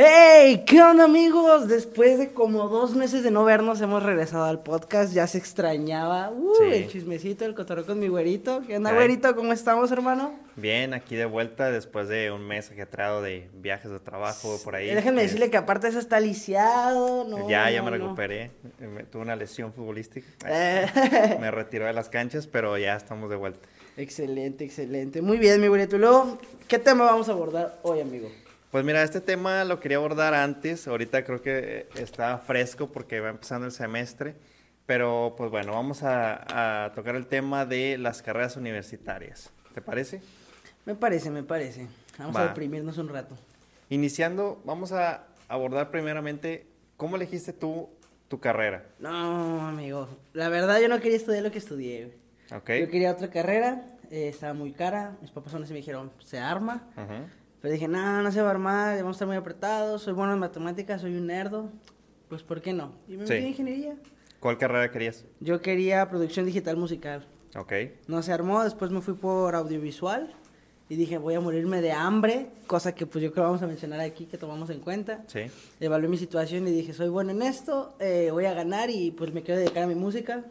[0.00, 0.62] ¡Hey!
[0.64, 1.66] ¿Qué onda amigos?
[1.66, 6.30] Después de como dos meses de no vernos hemos regresado al podcast, ya se extrañaba
[6.30, 6.64] uh, Sí.
[6.72, 8.62] el chismecito, el cotorreo con mi güerito.
[8.64, 8.96] ¿Qué onda Ay.
[8.96, 9.34] güerito?
[9.34, 10.34] ¿Cómo estamos hermano?
[10.54, 14.94] Bien, aquí de vuelta después de un mes ajetreado de viajes de trabajo por ahí.
[14.94, 17.48] Déjenme decirle que aparte eso está lisiado, ¿no?
[17.48, 17.96] ya, ya me no.
[17.96, 18.52] recuperé.
[18.78, 20.28] Me- Tuve una lesión futbolística.
[20.46, 23.68] Eh, Me retiró de las canchas, pero ya estamos de vuelta.
[23.98, 25.20] Excelente, excelente.
[25.22, 25.66] Muy bien, mi.
[25.66, 28.30] Y luego, ¿qué tema vamos a abordar hoy, amigo?
[28.70, 30.88] Pues mira, este tema lo quería abordar antes.
[30.88, 34.34] Ahorita creo que eh, está fresco porque va empezando el semestre.
[34.86, 39.50] Pero pues bueno, vamos a, a tocar el tema de las carreras universitarias.
[39.74, 40.22] ¿Te parece?
[40.86, 41.86] Me parece, me parece.
[42.18, 43.36] Vamos a deprimirnos un rato.
[43.90, 47.90] Iniciando, vamos a abordar primeramente cómo elegiste tú
[48.28, 48.84] tu carrera.
[48.98, 50.08] No, amigo.
[50.34, 52.12] La verdad, yo no quería estudiar lo que estudié.
[52.50, 52.60] Güey.
[52.60, 52.70] ¿Ok?
[52.86, 55.16] Yo quería otra carrera, eh, estaba muy cara.
[55.20, 56.86] Mis papás aún así me dijeron, se arma.
[56.96, 57.24] Ujú.
[57.60, 60.02] Pero dije, no, no se va a armar, vamos a estar muy apretados.
[60.02, 61.70] Soy bueno en matemáticas, soy un nerdo.
[62.28, 62.92] Pues, ¿por qué no?
[63.08, 63.32] Y me Sí.
[63.32, 63.96] metí en ingeniería.
[64.40, 65.24] ¿Cuál carrera querías?
[65.40, 67.26] Yo quería producción digital musical.
[67.56, 67.72] Ok.
[68.06, 70.32] No se armó, después me fui por audiovisual.
[70.90, 74.00] Y dije, voy a morirme de hambre, cosa que pues yo creo vamos a mencionar
[74.00, 75.22] aquí, que tomamos en cuenta.
[75.26, 75.40] Sí.
[75.80, 79.34] Evalué mi situación y dije, soy bueno en esto, eh, voy a ganar y pues
[79.34, 80.44] me quiero dedicar a mi música.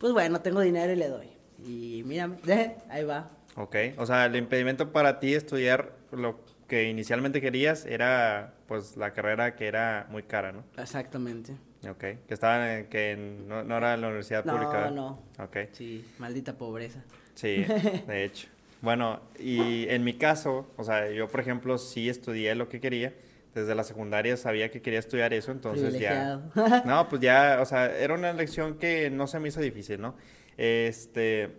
[0.00, 1.28] Pues bueno, tengo dinero y le doy.
[1.62, 2.38] Y mírame,
[2.88, 3.30] ahí va.
[3.56, 3.76] Ok.
[3.98, 9.56] O sea, el impedimento para ti estudiar lo que inicialmente querías era pues la carrera
[9.56, 10.64] que era muy cara, ¿no?
[10.78, 11.52] Exactamente.
[11.86, 11.98] Ok.
[11.98, 14.72] Que estaba en, que no, no era la universidad No, pública.
[14.72, 14.90] ¿verdad?
[14.92, 15.22] no.
[15.38, 15.56] Ok.
[15.72, 17.02] Sí, maldita pobreza.
[17.34, 17.64] Sí,
[18.06, 18.48] de hecho.
[18.80, 23.12] Bueno, y en mi caso, o sea, yo por ejemplo sí estudié lo que quería.
[23.54, 26.40] Desde la secundaria sabía que quería estudiar eso, entonces ya...
[26.84, 30.14] No, pues ya, o sea, era una elección que no se me hizo difícil, ¿no?
[30.56, 31.50] Este,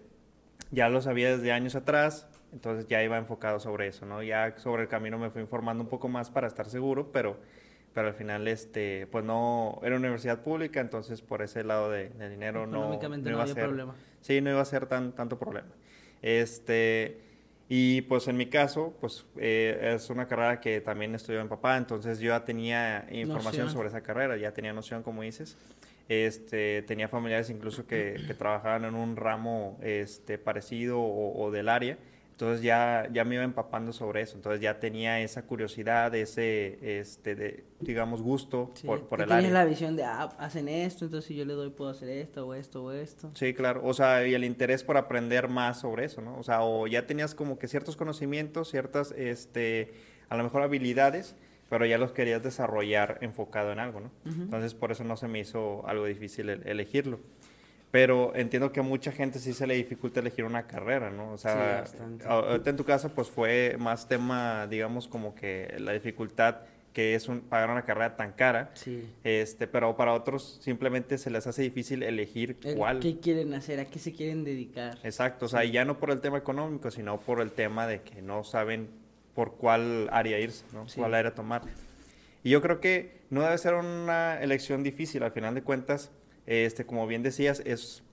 [0.72, 4.24] ya lo sabía desde años atrás, entonces ya iba enfocado sobre eso, ¿no?
[4.24, 7.38] Ya sobre el camino me fui informando un poco más para estar seguro, pero,
[7.94, 12.30] pero al final, este, pues no, era universidad pública, entonces por ese lado de, de
[12.30, 13.96] dinero no, no iba a había ser, problema.
[14.22, 15.70] Sí, no iba a ser tan, tanto problema.
[16.22, 17.31] Este,
[17.74, 21.78] y pues en mi caso, pues eh, es una carrera que también estudió mi papá,
[21.78, 23.70] entonces yo ya tenía información Noción.
[23.70, 25.58] sobre esa carrera, ya tenía noción, como dices.
[26.10, 31.70] Este, tenía familiares incluso que, que trabajaban en un ramo este, parecido o, o del
[31.70, 31.98] área.
[32.42, 34.36] Entonces ya, ya me iba empapando sobre eso.
[34.36, 39.52] Entonces ya tenía esa curiosidad, ese, este, de, digamos, gusto Sí, por, el tienes área.
[39.52, 42.56] la visión de, ah, hacen esto, entonces si yo le doy puedo hacer esto, o
[42.56, 43.30] esto, o esto.
[43.36, 43.82] Sí, claro.
[43.86, 46.36] O sea, y el interés por aprender más sobre eso, ¿no?
[46.40, 49.94] O sea, o ya tenías como que ciertos conocimientos, ciertas, este,
[50.28, 51.36] a lo mejor habilidades,
[51.70, 54.12] pero ya los querías desarrollar enfocado en algo, ¿no?
[54.26, 57.20] Entonces, por eso no se me hizo algo difícil el- elegirlo.
[57.92, 61.34] Pero entiendo que a mucha gente sí se le dificulta elegir una carrera, ¿no?
[61.34, 65.92] O sea, Sí, ahorita en tu caso, pues fue más tema, digamos, como que la
[65.92, 66.62] dificultad
[66.94, 68.72] que es un, pagar una carrera tan cara.
[68.74, 69.08] Sí.
[69.24, 73.00] Este, pero para otros simplemente se les hace difícil elegir El cuál.
[73.00, 73.80] ¿Qué quieren hacer?
[73.80, 74.98] ¿A qué se quieren dedicar?
[75.04, 78.02] Exacto, o sea, y ya no por el tema económico, sino por el tema de
[78.02, 78.90] que no saben
[79.34, 80.88] por cuál área irse, ¿no?
[80.90, 81.00] Sí.
[81.00, 81.62] Cuál área tomar.
[82.44, 86.12] Y yo creo que no debe ser una elección difícil, al final de cuentas,
[86.52, 88.04] este, como bien decías, es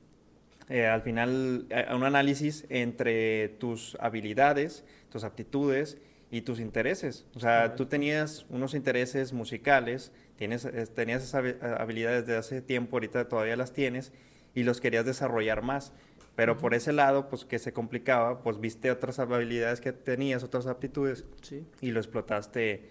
[0.68, 5.98] eh, al final eh, un análisis entre tus habilidades, tus aptitudes
[6.30, 7.26] y tus intereses.
[7.34, 12.60] O sea, tú tenías unos intereses musicales, tienes, eh, tenías esas habi- habilidades de hace
[12.62, 14.12] tiempo, ahorita todavía las tienes,
[14.54, 15.92] y los querías desarrollar más.
[16.36, 20.66] Pero por ese lado, pues que se complicaba, pues viste otras habilidades que tenías, otras
[20.66, 21.64] aptitudes, Sí.
[21.80, 22.82] y lo explotaste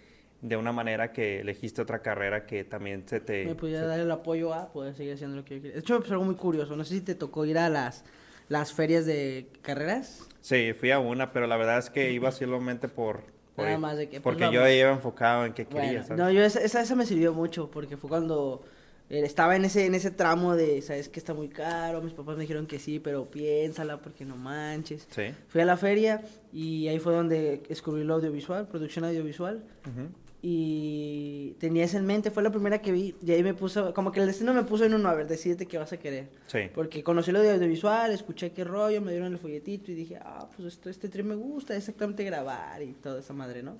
[0.41, 3.45] de una manera que elegiste otra carrera que también se te...
[3.45, 5.73] me pudiera se- dar el apoyo a poder seguir haciendo lo que yo quería.
[5.75, 6.75] De hecho, pasó algo muy curioso.
[6.75, 8.03] No sé si te tocó ir a las,
[8.49, 10.27] las ferias de carreras.
[10.41, 13.21] Sí, fui a una, pero la verdad es que iba solamente por...
[13.55, 14.75] por Nada ir, más de que, pues, porque yo vamos.
[14.75, 16.17] iba enfocado en qué quería, Bueno, ¿sabes?
[16.23, 18.63] no, yo esa, esa, esa me sirvió mucho porque fue cuando
[19.09, 22.35] eh, estaba en ese, en ese tramo de, sabes que está muy caro, mis papás
[22.37, 25.07] me dijeron que sí, pero piénsala porque no manches.
[25.09, 25.33] Sí.
[25.47, 26.21] Fui a la feria
[26.53, 29.63] y ahí fue donde descubrí lo audiovisual, producción audiovisual.
[29.89, 30.09] Ujú.
[30.41, 33.15] Y tenía eso en mente, fue la primera que vi.
[33.25, 35.65] Y ahí me puso, como que el destino me puso en uno, a ver, decídete
[35.65, 36.29] qué vas a querer.
[36.47, 36.69] Sí.
[36.73, 40.47] Porque conocí lo de audiovisual, escuché qué rollo, me dieron el folletito y dije, ah,
[40.55, 43.77] pues esto, este tren me gusta, exactamente grabar y toda esa madre, ¿no?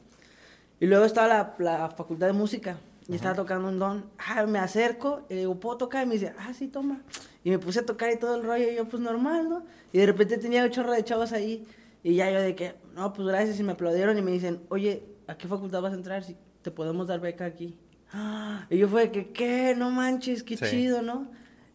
[0.79, 2.77] Y luego estaba la, la facultad de música
[3.07, 4.05] y estaba tocando un don.
[4.17, 6.03] Ah, me acerco y le digo, ¿puedo tocar?
[6.03, 7.01] Y me dice, ah, sí, toma.
[7.43, 9.65] Y me puse a tocar y todo el rollo y yo, pues normal, ¿no?
[9.93, 11.65] Y de repente tenía un chorro de chavos ahí
[12.03, 15.03] y ya yo de que, no, pues gracias y me aplaudieron y me dicen, oye,
[15.27, 16.23] ¿a qué facultad vas a entrar?
[16.23, 17.75] Si te podemos dar beca aquí.
[18.69, 19.75] Y yo fue de que, ¿qué?
[19.77, 20.65] No manches, qué Sí.
[20.65, 21.27] chido, ¿no?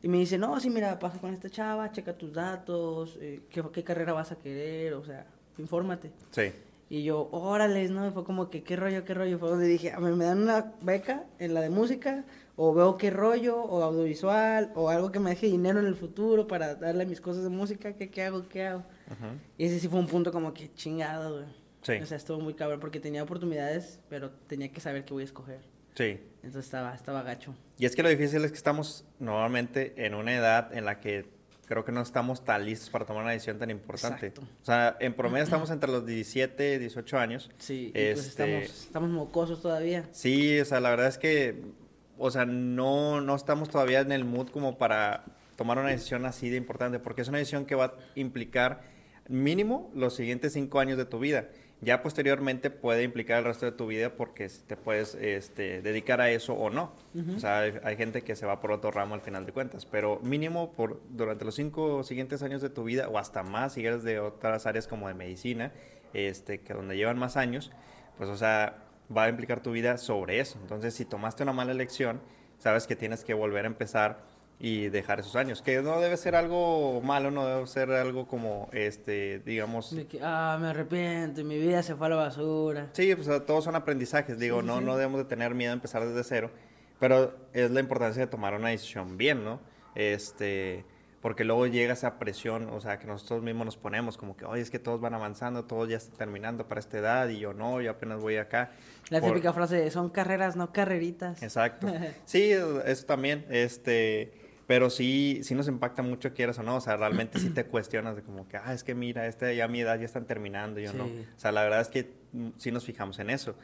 [0.02, 3.62] Y me dice, no, sí, mira, pasa con esta chava, checa tus datos, eh, ¿qué,
[3.72, 5.26] qué carrera vas a querer, o sea,
[5.58, 6.10] infórmate.
[6.32, 6.50] Sí.
[6.90, 8.06] Y yo, órale, ¿no?
[8.06, 9.38] Y fue como que, ¿qué rollo, qué rollo?
[9.38, 12.24] Fue donde dije, a ver, me dan una beca en la de música,
[12.56, 16.46] o veo qué rollo, o audiovisual, o algo que me deje dinero en el futuro
[16.48, 18.80] para darle a mis cosas de música, ¿qué, qué hago, qué hago?
[19.06, 19.26] Ujú.
[19.56, 21.46] Y ese sí fue un punto como que chingado, güey.
[21.82, 21.92] Sí.
[22.00, 25.26] O sea, estuvo muy cabrón porque tenía oportunidades, pero tenía que saber qué voy a
[25.26, 25.60] escoger.
[25.94, 26.20] Sí.
[26.36, 27.54] Entonces estaba, estaba gacho.
[27.78, 31.26] Y es que lo difícil es que estamos normalmente en una edad en la que
[31.66, 34.26] creo que no estamos tan listos para tomar una decisión tan importante.
[34.28, 34.42] Exacto.
[34.62, 37.50] O sea, en promedio estamos entre los 17, 18 años.
[37.58, 38.28] Sí, pues Este-
[38.60, 40.08] estamos, estamos mocosos todavía.
[40.12, 41.62] Sí, o sea, la verdad es que,
[42.18, 45.24] o sea, no, no estamos todavía en el mood como para
[45.56, 48.82] tomar una decisión así de importante, porque es una decisión que va a implicar
[49.28, 51.48] mínimo los siguientes cinco años de tu vida.
[51.82, 56.30] Ya posteriormente puede implicar el resto de tu vida porque te puedes este, dedicar a
[56.30, 56.92] eso o no.
[57.34, 59.84] O sea, hay, hay gente que se va por otro ramo al final de cuentas,
[59.84, 63.84] pero mínimo por durante los cinco siguientes años de tu vida o hasta más si
[63.84, 65.72] eres de otras áreas como de medicina,
[66.14, 67.72] este, que donde llevan más años,
[68.16, 68.78] pues o sea,
[69.14, 70.58] va a implicar tu vida sobre eso.
[70.62, 72.20] Entonces, si tomaste una mala elección,
[72.58, 74.22] sabes que tienes que volver a empezar
[74.64, 78.68] y dejar esos años, que no debe ser algo malo, no debe ser algo como,
[78.72, 82.88] este, digamos, De que, ah, me arrepiento y mi vida se fue a la basura.
[82.92, 84.84] Sí, pues todos son aprendizajes, digo, Sí, no, sí.
[84.84, 86.52] no debemos de tener miedo a empezar desde cero,
[87.00, 89.58] pero es la importancia de tomar una decisión bien, ¿no?
[89.96, 90.84] Este,
[91.20, 94.62] porque luego llega esa presión, o sea, que nosotros mismos nos ponemos como que, oye,
[94.62, 97.80] es que todos van avanzando, todos ya están terminando para esta edad y yo no,
[97.80, 98.70] yo apenas voy acá.
[99.10, 101.42] La Por- típica frase son carreras, no carreritas.
[101.42, 101.86] Exacto.
[102.26, 104.32] Sí, eso también, este,
[104.66, 108.16] pero sí, sí nos impacta mucho, quieras o no, o sea, realmente sí te cuestionas
[108.16, 110.80] de como que, ah, es que mira, este, ya a mi edad ya están terminando,
[110.80, 111.06] yo no.
[111.06, 111.26] Sí.
[111.36, 113.54] O sea, la verdad es que mm, sí nos fijamos en eso.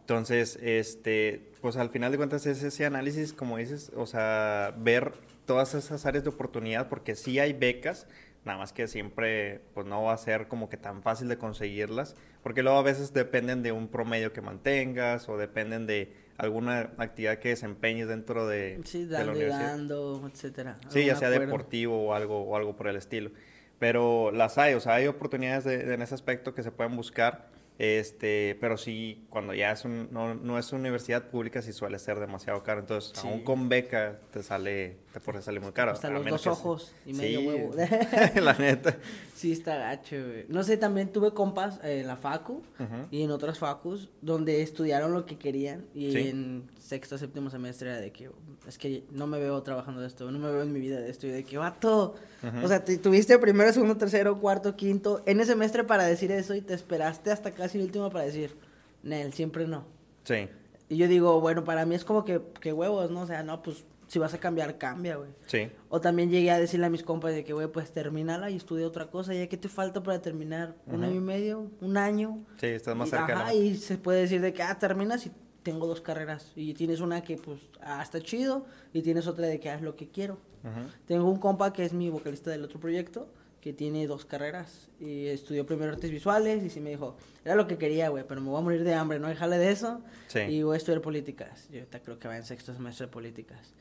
[0.00, 5.12] Entonces, este, pues al final de cuentas es ese análisis, como dices, o sea, ver
[5.46, 8.06] todas esas áreas de oportunidad, porque sí hay becas,
[8.44, 12.16] nada más que siempre, pues no va a ser como que tan fácil de conseguirlas,
[12.42, 17.38] porque luego a veces dependen de un promedio que mantengas o dependen de alguna actividad
[17.38, 19.66] que desempeñes dentro de, Sí, de la dando universidad.
[19.68, 20.78] dando, etcétera.
[20.88, 21.46] Sí, ya sea acuerdo.
[21.46, 23.30] deportivo o algo, o algo por el estilo.
[23.78, 26.96] Pero las hay, o sea, hay oportunidades de- de- en ese aspecto que se pueden
[26.96, 27.50] buscar.
[27.78, 32.20] Este, pero sí, cuando ya es un, no, no es universidad pública, sí suele ser
[32.20, 32.80] demasiado caro.
[32.80, 33.26] Entonces, Sí.
[33.26, 35.92] aún con beca te sale, puede salir muy caro.
[35.92, 37.70] Hasta los dos ojos y medio Sí, huevo.
[38.40, 38.96] la neta.
[39.34, 40.44] Sí, está gacho, güey.
[40.48, 43.06] No sé, también tuve compas en la facu Ujú.
[43.10, 46.28] y en otras facus donde estudiaron lo que querían y Sí.
[46.28, 48.30] en sexto, séptimo semestre era de que
[48.68, 51.10] es que no me veo trabajando de esto, no me veo en mi vida de
[51.10, 52.14] esto y de que vato.
[52.42, 52.64] Ujú.
[52.64, 56.54] O sea, te- tuviste primero, segundo, tercero, cuarto, quinto en ese semestre para decir eso
[56.54, 58.56] y te esperaste hasta casi el último para decir,
[59.02, 59.84] Nel, siempre no.
[60.24, 60.48] Sí,
[60.88, 63.22] Y yo digo, bueno, para mí es como que, que huevos, ¿no?
[63.22, 65.30] O sea, no, pues si vas a cambiar, cambia, güey.
[65.46, 65.70] sí.
[65.88, 68.86] O también llegué a decirle a mis compas de que, güey, pues terminala y estudia
[68.86, 69.32] otra cosa.
[69.32, 70.74] ¿Ya qué te falta para terminar?
[70.86, 71.70] ¿Un año y medio?
[71.80, 72.44] ¿Un año?
[72.60, 73.08] Sí, estás más
[73.54, 75.32] Y- y se puede decir de que, ah, terminas y
[75.62, 76.52] tengo dos carreras.
[76.56, 78.66] Y tienes una que, pues, ah, está chido.
[78.92, 80.34] Y tienes otra de que haz lo que quiero.
[80.62, 80.88] Ujú.
[81.06, 83.32] Tengo un compa que es mi vocalista del otro proyecto,
[83.62, 84.90] que tiene dos carreras.
[85.00, 87.16] Y estudió primero artes visuales y sí me dijo,
[87.46, 89.70] era lo que quería, güey, pero me voy a morir de hambre, no déjale de
[89.70, 90.02] eso.
[90.26, 90.40] Sí.
[90.40, 91.68] Y voy a estudiar políticas.
[91.70, 93.72] Yo ahorita creo que va en sexto semestre de políticas.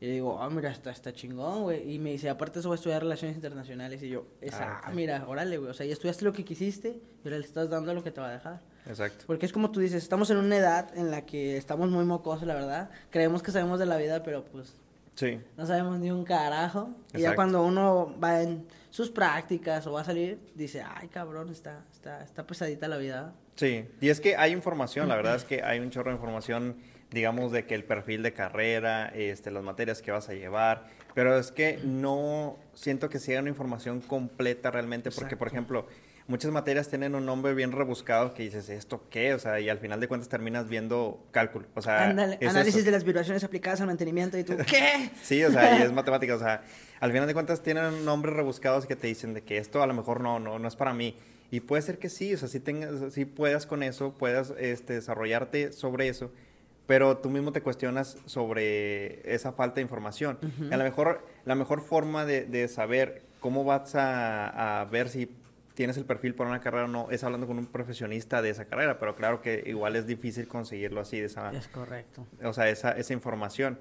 [0.00, 1.92] Y yo digo, ah, mira, está, está chingón, güey.
[1.94, 4.00] Y me dice, aparte eso voy a estudiar relaciones internacionales.
[4.02, 4.94] Y yo, esa, Ah, ah, ok.
[4.94, 5.70] mira, órale, güey.
[5.70, 8.20] O sea, ya estudiaste lo que quisiste y ahora le estás dando lo que te
[8.20, 8.60] va a dejar.
[8.86, 9.24] Exacto.
[9.26, 12.46] Porque es como tú dices, estamos en una edad en la que estamos muy mocosos,
[12.46, 12.90] la verdad.
[13.10, 14.76] Creemos que sabemos de la vida, pero pues
[15.16, 16.90] Sí, no sabemos ni un carajo.
[17.08, 17.34] Y ya Exacto.
[17.36, 22.22] cuando uno va en sus prácticas o va a salir, dice, ay, cabrón, está, está,
[22.22, 23.34] está pesadita la vida.
[23.56, 26.76] Sí, y es que hay información, la verdad es que hay un chorro de información,
[27.10, 31.38] digamos, de que el perfil de carrera, este, las materias que vas a llevar, pero
[31.38, 35.86] es que no siento que sea una información completa realmente, porque, por ejemplo,
[36.28, 39.32] muchas materias tienen un nombre bien rebuscado que dices, ¿esto qué?
[39.34, 42.84] O sea, y al final de cuentas terminas viendo cálculo, o sea, es análisis eso.
[42.84, 45.10] de las vibraciones aplicadas al mantenimiento y tú, ¿qué?
[45.22, 46.62] Sí, o sea, y es matemática, o sea,
[47.00, 49.94] al final de cuentas tienen nombres rebuscados que te dicen de que esto a lo
[49.94, 51.16] mejor no, no, no es para mí.
[51.50, 54.92] Y puede ser que sí, o sea, si tengas, si puedas con eso, puedas este,
[54.92, 56.30] desarrollarte sobre eso,
[56.88, 60.38] pero tú mismo te cuestionas sobre esa falta de información.
[60.72, 65.30] A lo mejor, la mejor forma de, de saber cómo vas a, a ver si
[65.74, 68.64] tienes el perfil para una carrera o no es hablando con un profesionista de esa
[68.64, 72.26] carrera, pero claro que igual es difícil conseguirlo así de esa, Es correcto.
[72.42, 73.78] o sea, esa, esa información.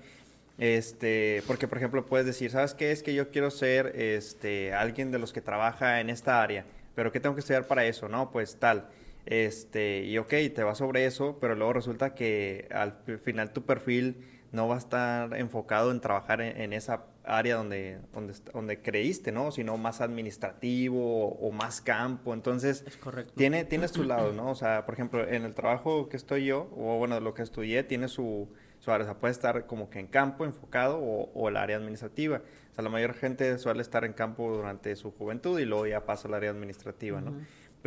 [0.58, 2.92] Este, porque por ejemplo puedes decir, ¿sabes qué?
[2.92, 7.14] Es que yo quiero ser este, alguien de los que trabaja en esta área, pero
[7.14, 8.10] ¿qué tengo que estudiar para eso?
[8.10, 8.90] No, pues tal.
[9.30, 13.66] Este, y ok, te vas sobre eso, pero luego resulta que al fi- final tu
[13.66, 18.82] perfil no va a estar enfocado en trabajar en, en esa área donde, donde, donde
[18.82, 19.52] creíste, ¿no?
[19.52, 22.34] Sino más administrativo o, más campo.
[22.34, 23.34] Entonces, es correcto.
[23.36, 24.50] Tiene, tiene su lado, ¿no?
[24.50, 27.84] O sea, por ejemplo, en el trabajo que estoy yo, o bueno, lo que estudié,
[27.84, 28.48] tiene su,
[28.80, 29.04] su área.
[29.04, 32.38] O sea, puede estar como que en campo, enfocado, o, o el área administrativa.
[32.72, 36.06] O sea, la mayor gente suele estar en campo durante su juventud y luego ya
[36.06, 37.36] pasa al área administrativa, ¿no?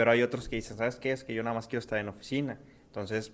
[0.00, 1.12] Pero hay otros que dicen, ¿sabes qué?
[1.12, 2.59] Es que yo nada más quiero estar en oficina.
[2.87, 3.33] Entonces,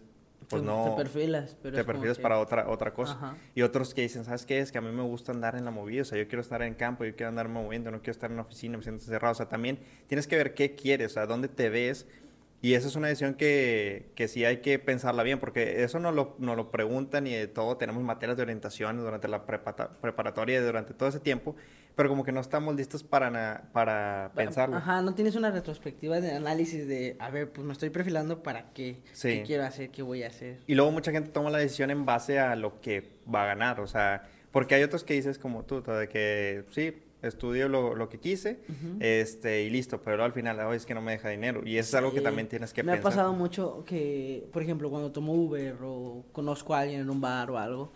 [0.49, 0.97] pues no...
[0.97, 1.57] Te perfilas.
[1.63, 3.37] Pero te perfilas para otra, otra cosa.
[3.55, 4.59] Y otros que dicen, ¿sabes qué?
[4.59, 6.63] Es que a mí me gusta andar en la movida, o sea, yo quiero estar
[6.63, 9.31] en campo, yo quiero andarme moviendo, no quiero estar en la oficina, me siento encerrado.
[9.31, 12.09] O sea, también tienes que ver qué quieres, o sea, dónde te ves.
[12.63, 16.11] Y esa es una decisión que, que sí hay que pensarla bien, porque eso no
[16.11, 17.77] lo, no lo preguntan y de todo.
[17.77, 21.55] Tenemos materias de orientación durante la preparatoria y durante todo ese tiempo
[21.97, 24.77] pero como que no estamos listos para, para pensarlo.
[24.77, 28.71] Ajá, no tienes una retrospectiva de análisis de, a ver, pues me estoy perfilando para
[28.75, 30.59] qué, qué quiero hacer, qué voy a hacer.
[30.67, 33.81] Y luego mucha gente toma la decisión en base a lo que va a ganar,
[33.81, 38.09] o sea, porque hay otros que dices como tú, de que sí, estudio lo, lo
[38.09, 38.61] que quise
[39.01, 41.63] este, y listo, pero al final, hoy es que no me deja dinero.
[41.65, 42.97] Y eso es algo que también tienes que pensar.
[42.97, 47.11] Me ha pasado mucho que, por ejemplo, cuando tomo Uber o conozco a alguien en
[47.11, 47.93] un bar o algo,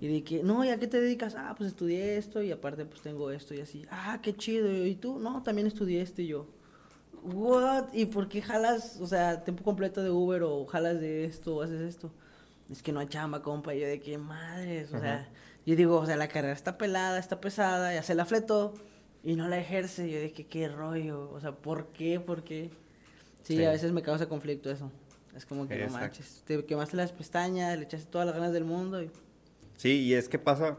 [0.00, 1.34] y de que, no, ¿y a qué te dedicas?
[1.36, 3.84] Ah, pues estudié esto y aparte pues tengo esto y así.
[3.90, 4.70] Ah, qué chido.
[4.86, 5.18] ¿Y tú?
[5.18, 6.46] No, también estudié esto y yo.
[7.22, 7.92] ¿What?
[7.92, 11.62] ¿Y por qué jalas, o sea, tiempo completo de Uber o jalas de esto o
[11.62, 12.10] haces esto?
[12.70, 13.74] Es que no hay chamba, compa.
[13.74, 15.28] Y yo de qué madres, o sea
[15.64, 18.74] yo digo, o sea, la carrera está pelada, está pesada, ya se la fletó
[19.22, 20.10] y no la ejerce.
[20.10, 22.20] Yo dije, qué rollo, o sea, ¿por qué?
[22.20, 22.70] ¿Por qué?
[23.42, 24.90] Sí, a veces me causa conflicto eso.
[25.36, 28.64] Es como que no manches, te quemaste las pestañas, le echaste todas las ganas del
[28.64, 29.02] mundo.
[29.02, 29.10] Y...
[29.76, 30.76] Sí, y es que pasa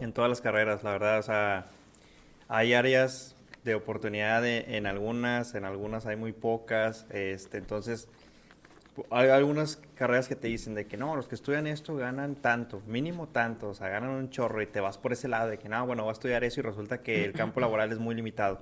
[0.00, 1.68] en todas las carreras, la verdad, o sea,
[2.48, 3.34] hay áreas
[3.64, 8.08] de oportunidad en algunas, en algunas hay muy pocas, este, entonces
[9.10, 12.82] hay algunas carreras que te dicen de que no, los que estudian esto ganan tanto,
[12.86, 15.68] mínimo tanto, o sea, ganan un chorro y te vas por ese lado de que
[15.68, 18.60] no, bueno, voy a estudiar eso y resulta que el campo laboral es muy limitado.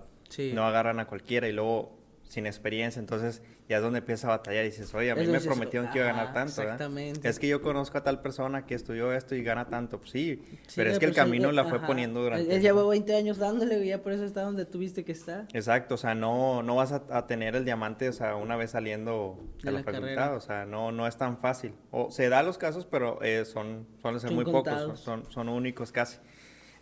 [0.54, 1.96] No agarran a cualquiera y luego
[2.28, 5.40] sin experiencia, entonces ya es donde empieza a batallar y dices, oye, a mí me
[5.40, 7.28] prometieron que iba a ganar tanto, Exactamente.
[7.28, 10.42] Es que yo conozco a tal persona que estudió esto y gana tanto, pues sí,
[10.74, 12.54] pero es que el camino la fue poniendo durante...
[12.54, 15.46] Él, llevó 20 años dándole y ya por eso está donde tuviste que estar.
[15.52, 19.38] Exacto, o sea, no, no vas a, tener el diamante, o sea, una vez saliendo
[19.62, 21.72] de, la, facultad, o sea, no, no es tan fácil.
[21.90, 25.92] O se da los casos, pero eh, son, suelen ser muy pocos, son, son únicos
[25.92, 26.18] casi.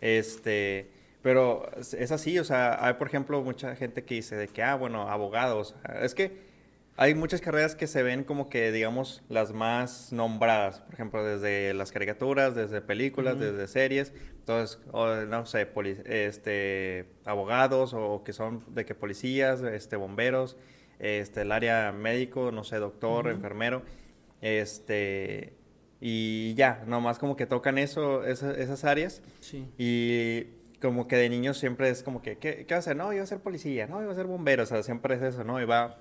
[0.01, 1.04] Este...
[1.25, 4.75] Pero es así, o sea, hay por ejemplo mucha gente que dice de que, ah,
[4.75, 5.75] bueno, abogados.
[5.99, 6.37] Es que
[6.97, 10.81] hay muchas carreras que se ven como que, digamos, las más nombradas.
[10.81, 14.13] Por ejemplo, desde las caricaturas, desde películas, desde series.
[14.37, 15.67] Entonces, no sé,
[16.05, 20.57] este, abogados o que son de que policías, este, bomberos,
[20.99, 23.81] este, el área médico, no sé, doctor, enfermero.
[24.41, 25.53] Este,
[25.99, 29.23] y ya, nomás como que tocan eso, esas, esas áreas.
[29.39, 29.67] Sí.
[29.79, 32.95] Y como que de niño siempre es como que, ¿qué, qué va a hacer?
[32.95, 35.43] No, iba a ser policía, no, iba a ser bombero, o sea, siempre es eso,
[35.43, 35.61] ¿no?
[35.61, 35.97] Y va,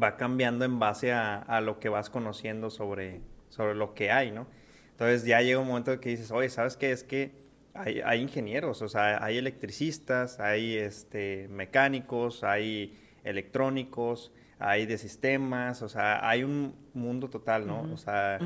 [0.00, 4.30] va cambiando en base a, a, lo que vas conociendo sobre, sobre lo que hay,
[4.30, 4.46] ¿no?
[4.90, 6.90] Entonces ya llega un momento que dices, oye, ¿sabes qué?
[6.90, 7.32] Es que
[7.74, 15.82] hay, hay ingenieros, o sea, hay electricistas, hay este, mecánicos, hay electrónicos, hay de sistemas,
[15.82, 17.82] o sea, hay un mundo total, ¿no?
[17.92, 18.38] O sea,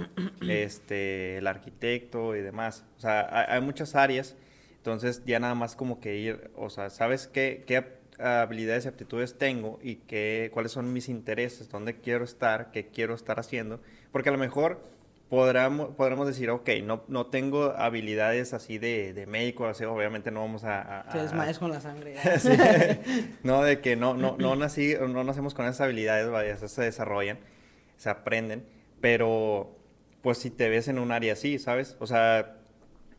[0.47, 2.85] este, el arquitecto y demás.
[2.99, 4.37] O sea, hay, hay muchas áreas
[4.82, 7.84] entonces ya nada más como que ir, o sea, ¿sabes qué, qué
[8.18, 13.14] habilidades y aptitudes tengo y qué, cuáles son mis intereses, dónde quiero estar, qué quiero
[13.14, 13.80] estar haciendo?
[14.10, 14.82] Porque a lo mejor
[15.28, 20.40] podremos, podremos decir, ok, no, no tengo habilidades así de, de médico, así, obviamente no
[20.40, 21.06] vamos a...
[21.12, 22.16] Te desmayas con la sangre.
[23.44, 27.38] no, de que no, no, no, nací, no nacemos con esas habilidades, vaya, se desarrollan,
[27.98, 28.66] se aprenden,
[29.00, 29.78] pero
[30.22, 31.96] pues si te ves en un área así, ¿sabes?
[32.00, 32.62] O sea,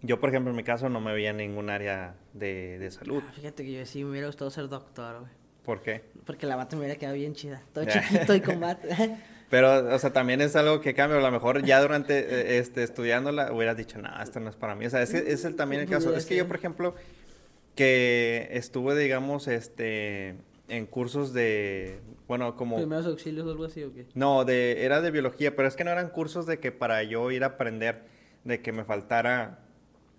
[0.04, 3.24] yo, por ejemplo, en mi caso no me veía en ningún área de, de salud.
[3.28, 5.32] Ah, fíjate que yo sí me hubiera gustado ser doctor, güey.
[5.64, 6.04] ¿Por qué?
[6.26, 7.64] Porque la bata me hubiera quedado bien chida.
[7.74, 8.88] Todo chiquito y con bata.
[9.50, 11.20] Pero, o sea, también es algo que cambia.
[11.20, 14.76] A lo mejor ya durante eh, este, estudiándola hubieras dicho, no, esto no es para
[14.76, 14.86] mí.
[14.86, 16.16] O sea, es, es el, también el caso.
[16.16, 16.96] Es que yo, por ejemplo,
[17.76, 20.36] que estuve, digamos, este
[20.68, 22.78] en cursos de, bueno, como...
[22.78, 24.08] ¿Primeros auxilios o algo así o qué?
[24.16, 27.30] No, de, era de biología, pero es que no eran cursos de que para yo
[27.32, 28.06] ir a aprender,
[28.44, 29.60] de que me faltara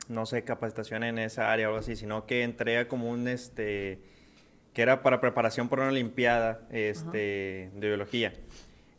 [0.08, 4.00] no sé, capacitación en esa área o algo así, sino que entré como un, este,
[4.72, 8.32] que era para preparación para una olimpiada, este, de biología.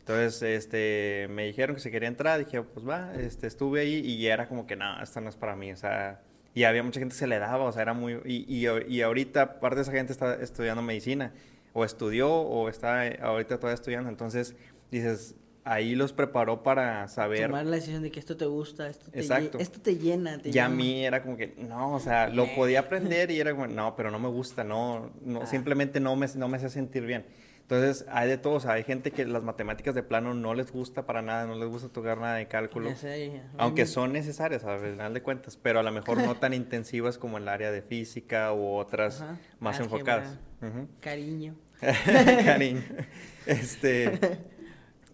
[0.00, 4.20] Entonces, este, me dijeron que se quería entrar, dije, pues va, este, estuve ahí y
[4.20, 6.20] ya era como que, no, esto no es para mí, o sea,
[6.54, 9.02] y había mucha gente que se le daba, o sea, era muy, y, y, y
[9.02, 11.32] ahorita parte de esa gente está estudiando medicina,
[11.72, 14.54] o estudió, o está ahorita todavía estudiando, entonces
[14.90, 15.34] dices,
[15.68, 17.46] ahí los preparó para saber.
[17.46, 19.58] Tomar la decisión de que esto te gusta, esto te, Exacto.
[19.58, 20.38] lle- esto te llena.
[20.38, 20.76] Te Y a llama.
[20.76, 24.10] mí era como que, no, o sea, lo podía aprender y era como, no, pero
[24.10, 25.46] no me gusta, no, no Ah.
[25.46, 27.26] simplemente no me, no me hace sentir bien.
[27.62, 30.70] Entonces, hay de todo, o sea, hay gente que las matemáticas de plano no les
[30.70, 32.94] gusta para nada, no les gusta tocar nada de cálculo.
[32.94, 36.54] Sé, Aunque a son necesarias al final de cuentas, pero a lo mejor no tan
[36.54, 39.36] intensivas como el área de física u otras Ajá.
[39.58, 39.96] más Álgebra.
[39.96, 40.38] enfocadas.
[40.62, 40.86] Ujú.
[41.00, 41.56] Cariño.
[42.44, 42.82] Cariño.
[43.46, 44.12] Este.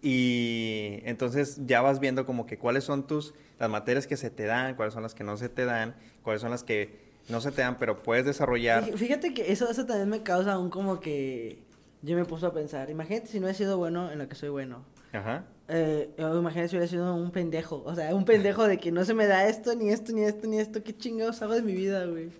[0.02, 4.44] Y entonces ya vas viendo como que cuáles son tus, las materias que se te
[4.44, 7.52] dan, cuáles son las que no se te dan, cuáles son las que no se
[7.52, 8.84] te dan, pero puedes desarrollar.
[8.84, 11.62] Fí- Fíjate que eso, eso también me causa aún como que
[12.02, 14.48] yo me puse a pensar, imagínate si no he sido bueno en lo que soy
[14.48, 14.84] bueno.
[15.12, 15.44] Ajá.
[15.68, 19.14] Eh, imagínate si hubiera sido un pendejo, o sea, un pendejo de que no se
[19.14, 22.04] me da esto, ni esto, ni esto, ni esto, qué chingados hago de mi vida,
[22.06, 22.30] güey.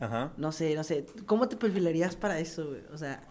[0.00, 0.32] Ajá.
[0.38, 2.80] No sé, no sé, ¿cómo te perfilarías para eso, güey?
[2.92, 3.22] O sea,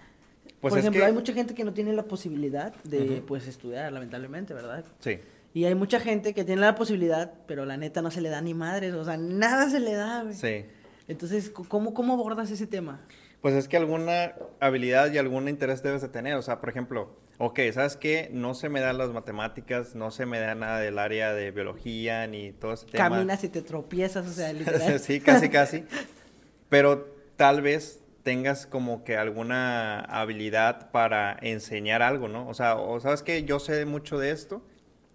[0.62, 3.26] Pues por ejemplo, que- hay mucha gente que no tiene la posibilidad de, Ujú.
[3.26, 4.86] pues, estudiar, lamentablemente, ¿verdad?
[5.00, 5.20] Sí.
[5.54, 8.42] Y hay mucha gente que tiene la posibilidad, pero la neta no se le da
[8.42, 10.34] ni madres, o sea, nada se le da, güey.
[10.36, 10.66] Sí.
[11.08, 13.02] Entonces, ¿cómo, ¿cómo abordas ese tema?
[13.42, 16.36] Pues es que alguna habilidad y algún interés debes de tener.
[16.36, 18.30] O sea, por ejemplo, ok, ¿sabes qué?
[18.32, 22.26] No se me dan las matemáticas, no se me da nada del área de biología
[22.26, 23.10] ni todo ese tema.
[23.10, 24.98] Caminas y te tropiezas, o sea, literal.
[25.02, 25.84] sí, casi, casi.
[26.70, 32.48] Pero tal vez tengas como que alguna habilidad para enseñar algo, ¿no?
[32.48, 34.66] O sea, o sabes que yo sé mucho de esto.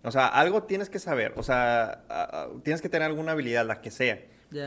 [0.04, 1.32] O sea, algo tienes que saber.
[1.36, 2.04] O sea,
[2.62, 4.20] tienes que tener alguna habilidad, la que sea.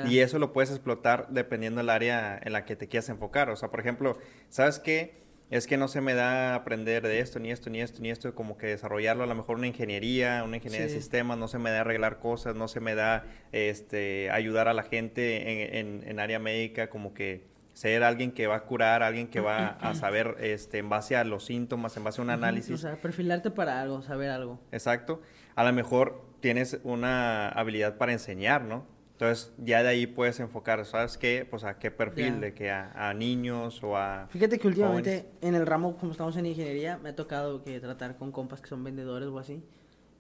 [0.08, 3.50] Y eso lo puedes explotar dependiendo del área en la que te quieras enfocar.
[3.50, 4.18] O sea, por ejemplo,
[4.50, 5.20] ¿sabes qué?
[5.50, 8.34] Es que no se me da aprender de esto, ni esto, ni esto, ni esto,
[8.36, 10.94] como que desarrollarlo, a lo mejor una ingeniería, una ingeniería Sí.
[10.94, 14.74] de sistemas, no se me da arreglar cosas, no se me da este, ayudar a
[14.74, 17.44] la gente en, en- en área médica, como que
[17.82, 21.24] ser alguien que va a curar, alguien que va a saber este, en base a
[21.24, 22.76] los síntomas, en base a un análisis.
[22.76, 24.60] O sea, perfilarte para algo, saber algo.
[24.72, 25.20] Exacto.
[25.56, 28.86] A lo mejor tienes una habilidad para enseñar, ¿no?
[29.14, 31.48] Entonces, ya de ahí puedes enfocar, ¿sabes qué?
[31.50, 34.28] Pues a qué perfil, de que a, a niños o a...
[34.30, 35.38] Fíjate que últimamente jóvenes.
[35.42, 38.70] en el ramo, como estamos en ingeniería, me ha tocado que tratar con compas que
[38.70, 39.64] son vendedores o así.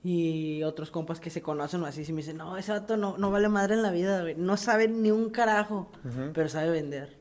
[0.03, 3.19] Y otros compas que se conocen o así, y me dicen, no, ese vato no,
[3.19, 4.33] no vale madre en la vida, güey.
[4.35, 5.91] No sabe ni un carajo,
[6.33, 7.20] pero sabe vender.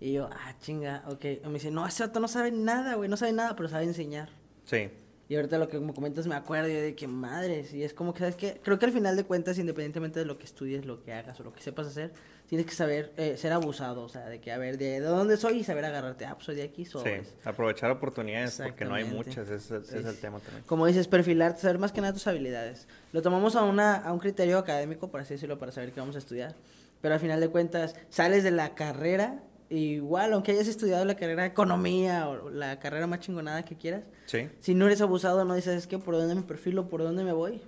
[0.00, 1.24] Y yo, ah, chinga, ok.
[1.24, 3.08] Y me dice, no, ese vato no sabe nada, güey.
[3.08, 4.28] No sabe nada, pero sabe enseñar.
[4.64, 4.90] Sí,
[5.28, 8.12] Y ahorita lo que me comentas me acuerdo yo de que madres, y es como
[8.12, 8.60] que, ¿sabes qué?
[8.62, 11.44] Creo que al final de cuentas, independientemente de lo que estudies, lo que hagas o
[11.44, 12.12] lo que sepas hacer,
[12.46, 15.36] tienes que saber eh, ser abusado, o sea, de que, a ver, de, de dónde
[15.36, 17.02] soy y saber agarrarte, ah, pues soy de aquí, soy.
[17.04, 17.30] sí.
[17.44, 20.62] Aprovechar oportunidades porque no hay muchas, ese, ese Sí, es el tema también.
[20.66, 22.86] Como dices, perfilarte, saber más que nada tus habilidades.
[23.12, 26.14] Lo tomamos a, una, a un criterio académico, por así decirlo, para saber qué vamos
[26.14, 26.54] a estudiar.
[27.00, 31.42] Pero al final de cuentas, sales de la carrera, igual, aunque hayas estudiado la carrera
[31.42, 35.54] de economía o la carrera más chingonada que quieras, Sí, si no eres abusado, no
[35.54, 37.60] dices, es que por dónde me perfilo, por dónde me voy,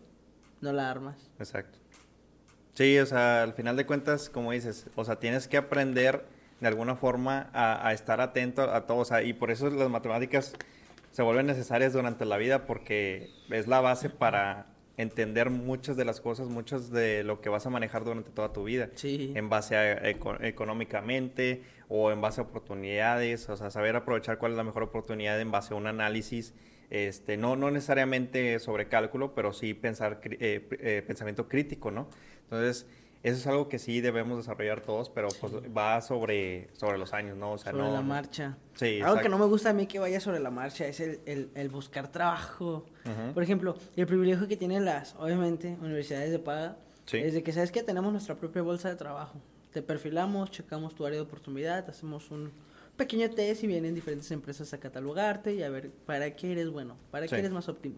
[0.61, 1.17] no la armas.
[1.39, 1.79] exacto.
[2.75, 6.25] Sí, o sea, al final de cuentas, como dices, o sea, tienes que aprender
[6.61, 9.89] de alguna forma a, a estar atento a todo, o sea, y por eso las
[9.91, 10.53] matemáticas
[11.11, 14.67] se vuelven necesarias durante la vida porque es la base para
[14.99, 18.65] entender muchas de las cosas, muchas de lo que vas a manejar durante toda tu
[18.65, 18.91] vida.
[18.97, 19.33] Sí.
[19.35, 24.53] En base a eco- económicamente o en base a oportunidades, o sea, saber aprovechar cuál
[24.53, 26.53] es la mejor oportunidad en base a un análisis,
[26.91, 32.09] este, no, no necesariamente sobre cálculo, pero sí pensar, eh, eh, pensamiento crítico, ¿no?
[32.45, 32.87] Entonces,
[33.23, 37.37] eso es algo que sí debemos desarrollar todos, pero pues va sobre, sobre los años,
[37.37, 37.53] ¿no?
[37.53, 38.57] O sea, sobre no, la no- marcha.
[38.75, 41.21] Sí, Algo que no me gusta a mí que vaya sobre la marcha es el,
[41.27, 42.87] el, el buscar trabajo.
[43.35, 46.77] Por ejemplo, el privilegio que tienen las, obviamente, universidades de paga,
[47.07, 47.17] Sí.
[47.17, 49.41] es de que, ¿sabes que Tenemos nuestra propia bolsa de trabajo.
[49.73, 52.51] Te perfilamos, checamos tu área de oportunidad, hacemos un
[52.97, 56.97] pequeño test y vienen diferentes empresas a catalogarte y a ver para qué eres bueno,
[57.11, 57.97] para qué eres más óptimo.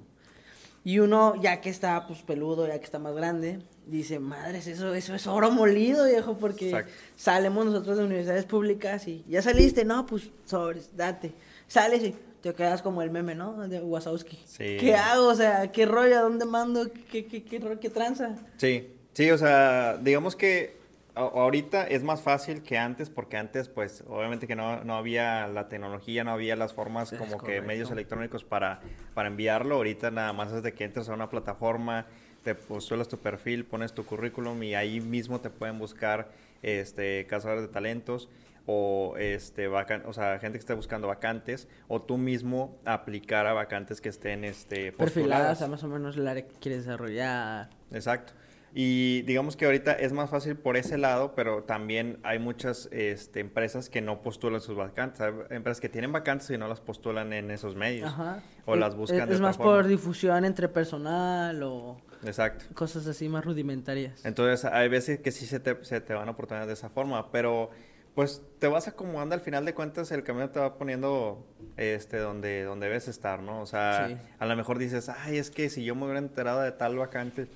[0.83, 4.95] Y uno, ya que está pues peludo, ya que está más grande, dice, madres, eso,
[4.95, 6.93] eso es oro molido, viejo, porque Exacto.
[7.16, 11.33] salimos nosotros de universidades públicas y ya saliste, no, pues sobres, date.
[11.69, 13.69] Sales y te quedas como el meme, ¿no?
[13.69, 14.38] De Wazowski.
[14.47, 14.79] Sí.
[14.81, 15.29] ¿Qué hago?
[15.29, 16.19] O sea, ¿qué rollo?
[16.19, 16.90] ¿A dónde mando?
[17.12, 18.37] ¿Qué, qué, qué, ro- qué tranza?
[18.57, 20.80] Sí, sí, o sea, digamos que
[21.29, 25.69] ahorita es más fácil que antes, porque antes, pues, obviamente que no, no había la
[25.69, 28.81] tecnología, no había las formas como que medios electrónicos para,
[29.15, 29.77] para enviarlo.
[29.77, 32.07] Ahorita nada más es de que entres a una plataforma,
[32.45, 36.29] te postulas tu perfil, pones tu currículum y ahí mismo te pueden buscar
[36.63, 38.29] este cazadores de talentos
[38.67, 43.53] o este vacan- o sea, gente que esté buscando vacantes o tú mismo aplicar a
[43.53, 45.63] vacantes que estén este Perfiladas postuladas.
[45.63, 47.71] a más o menos el área que quieres desarrollar.
[47.91, 48.33] Exacto.
[48.73, 53.41] Y digamos que ahorita es más fácil por ese lado, pero también hay muchas este,
[53.41, 55.21] empresas que no postulan sus vacantes.
[55.21, 58.09] Hay empresas que tienen vacantes y no las postulan en esos medios.
[58.09, 58.43] Ajá.
[58.67, 62.01] O las buscan es, Es más por difusión entre personal o...
[62.25, 62.67] Exacto.
[62.75, 64.25] Cosas así más rudimentarias.
[64.25, 67.71] Entonces, hay veces que sí se te, se te van oportunidades de esa forma, pero
[68.15, 72.65] pues te vas acomodando al final de cuentas el camino te va poniendo este donde
[72.65, 75.95] donde debes estar no o sea a lo mejor dices ay es que si yo
[75.95, 77.47] me hubiera enterado de tal vacante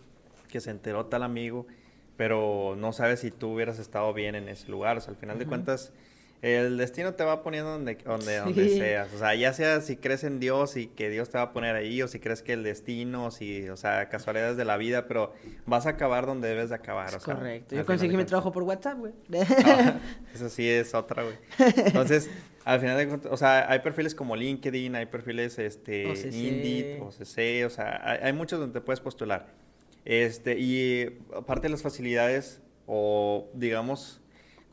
[0.54, 1.66] que se enteró tal amigo,
[2.16, 4.96] pero no sabes si tú hubieras estado bien en ese lugar.
[4.96, 5.92] O sea, al final de cuentas,
[6.42, 9.12] el destino te va poniendo donde, donde, donde seas.
[9.12, 11.74] O sea, ya sea si crees en Dios y que Dios te va a poner
[11.74, 15.32] ahí, o si crees que el destino, si, o sea, casualidades de la vida, pero
[15.66, 17.12] vas a acabar donde debes de acabar.
[17.16, 17.74] O Correcto.
[17.74, 19.12] Yo conseguí mi trabajo por WhatsApp, güey.
[20.34, 21.34] eso sí es otra, güey.
[21.58, 22.30] Entonces,
[22.64, 27.66] al final de cuentas, o sea, hay perfiles como LinkedIn, hay perfiles, este, Indeed, OCC,
[27.66, 29.63] o sea, hay, hay muchos donde te puedes postular.
[30.04, 34.20] Este, y aparte de las facilidades o digamos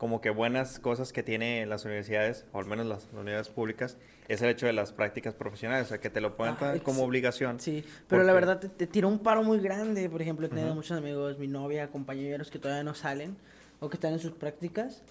[0.02, 4.42] como que buenas cosas que tienen las universidades, o al menos las unidades públicas, es
[4.42, 7.60] el hecho de las prácticas profesionales, o sea, que te lo pueden ah, como obligación.
[7.60, 10.10] Sí, pero la verdad te, te tiró un paro muy grande.
[10.10, 13.36] Por ejemplo, he tenido muchos amigos, mi novia, compañeros que todavía no salen
[13.78, 15.04] o que están en sus prácticas,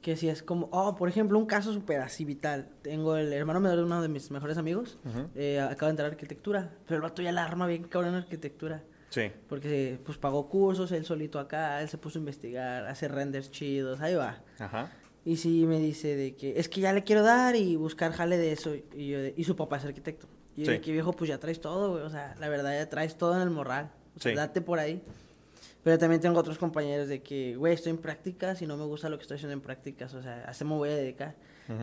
[0.00, 2.70] que si es como, oh, por ejemplo, un caso súper así vital.
[2.80, 4.98] Tengo el hermano menor de uno de mis mejores amigos,
[5.34, 8.22] eh, acaba de entrar a arquitectura, pero el vato ya la arma bien cabrón en
[8.22, 8.82] arquitectura.
[9.10, 9.30] Sí.
[9.48, 14.00] Porque pues pagó cursos, él solito acá, él se puso a investigar, hace renders chidos,
[14.00, 14.42] ahí va.
[14.58, 14.92] Ajá.
[15.24, 18.38] Y sí me dice de que es que ya le quiero dar y buscar jale
[18.38, 18.74] de eso.
[18.74, 20.26] Y, yo y su papá es arquitecto.
[20.56, 22.02] Y yo de que viejo, pues ya traes todo, güey.
[22.02, 23.90] O sea, la verdad ya traes todo en el morral.
[24.16, 25.02] O sea, date por ahí.
[25.84, 29.08] Pero también tengo otros compañeros de que, güey, estoy en prácticas y no me gusta
[29.08, 30.12] lo que estoy haciendo en prácticas.
[30.14, 31.34] O sea, a eso me voy a dedicar.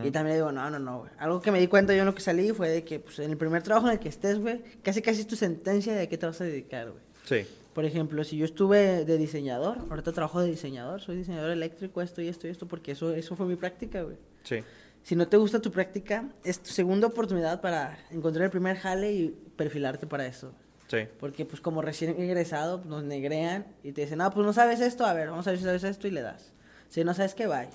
[0.04, 1.12] Y también digo, no, no, no, güey.
[1.18, 3.30] Algo que me di cuenta yo en lo que salí fue de que, pues, en
[3.30, 6.08] el primer trabajo en el que estés, güey, casi casi es tu sentencia de a
[6.08, 7.02] qué te vas a dedicar, güey.
[7.26, 7.46] Sí.
[7.74, 12.22] Por ejemplo, si yo estuve de diseñador, ahorita trabajo de diseñador, soy diseñador eléctrico, esto
[12.22, 14.16] y esto y esto, porque eso, eso fue mi práctica, güey.
[14.44, 14.62] Sí.
[15.02, 19.12] Si no te gusta tu práctica, es tu segunda oportunidad para encontrar el primer jale
[19.12, 20.52] y perfilarte para eso.
[20.88, 20.98] Sí.
[21.20, 25.04] Porque pues como recién egresado, nos negrean y te dicen, no, pues no sabes esto,
[25.04, 26.52] a ver, vamos a ver si sabes esto y le das.
[26.88, 27.68] Si no sabes qué, bye.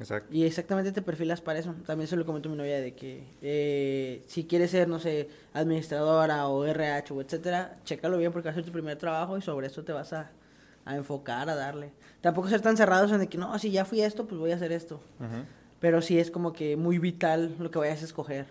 [0.00, 0.34] Exacto.
[0.34, 1.74] Y exactamente te perfilas para eso.
[1.86, 5.28] También se lo comento a mi novia de que eh, si quieres ser, no sé,
[5.52, 9.42] administradora o RH o etcétera, chécalo bien porque va a ser tu primer trabajo y
[9.42, 10.30] sobre eso te vas a,
[10.86, 11.92] enfocar, a darle.
[12.22, 14.56] Tampoco ser tan cerrados en de que no, si ya fui esto, pues voy a
[14.56, 15.00] hacer esto.
[15.78, 18.46] Pero sí es como que muy vital lo que vayas a escoger.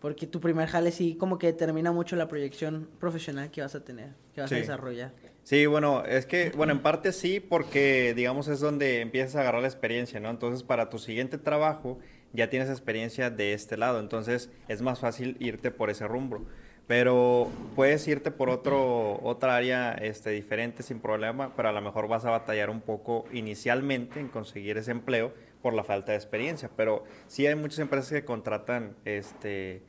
[0.00, 3.80] Porque tu primer jale sí como que determina mucho la proyección profesional que vas a
[3.80, 5.12] tener, que vas a desarrollar.
[5.44, 9.62] Sí, bueno, es que, bueno, en parte sí, porque digamos es donde empiezas a agarrar
[9.62, 10.30] la experiencia, ¿no?
[10.30, 11.98] Entonces, para tu siguiente trabajo
[12.32, 16.46] ya tienes experiencia de este lado, entonces es más fácil irte por ese rumbo.
[16.86, 22.08] Pero puedes irte por otro, otra área este, diferente sin problema, pero a lo mejor
[22.08, 26.70] vas a batallar un poco inicialmente en conseguir ese empleo por la falta de experiencia.
[26.76, 29.82] Pero sí hay muchas empresas que contratan este,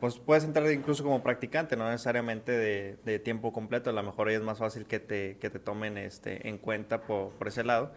[0.00, 4.40] pues puedes entrar incluso como practicante, no necesariamente de, tiempo completo, a lo mejor es
[4.42, 7.92] más fácil que te, que te tomen este, en cuenta por, por, ese lado.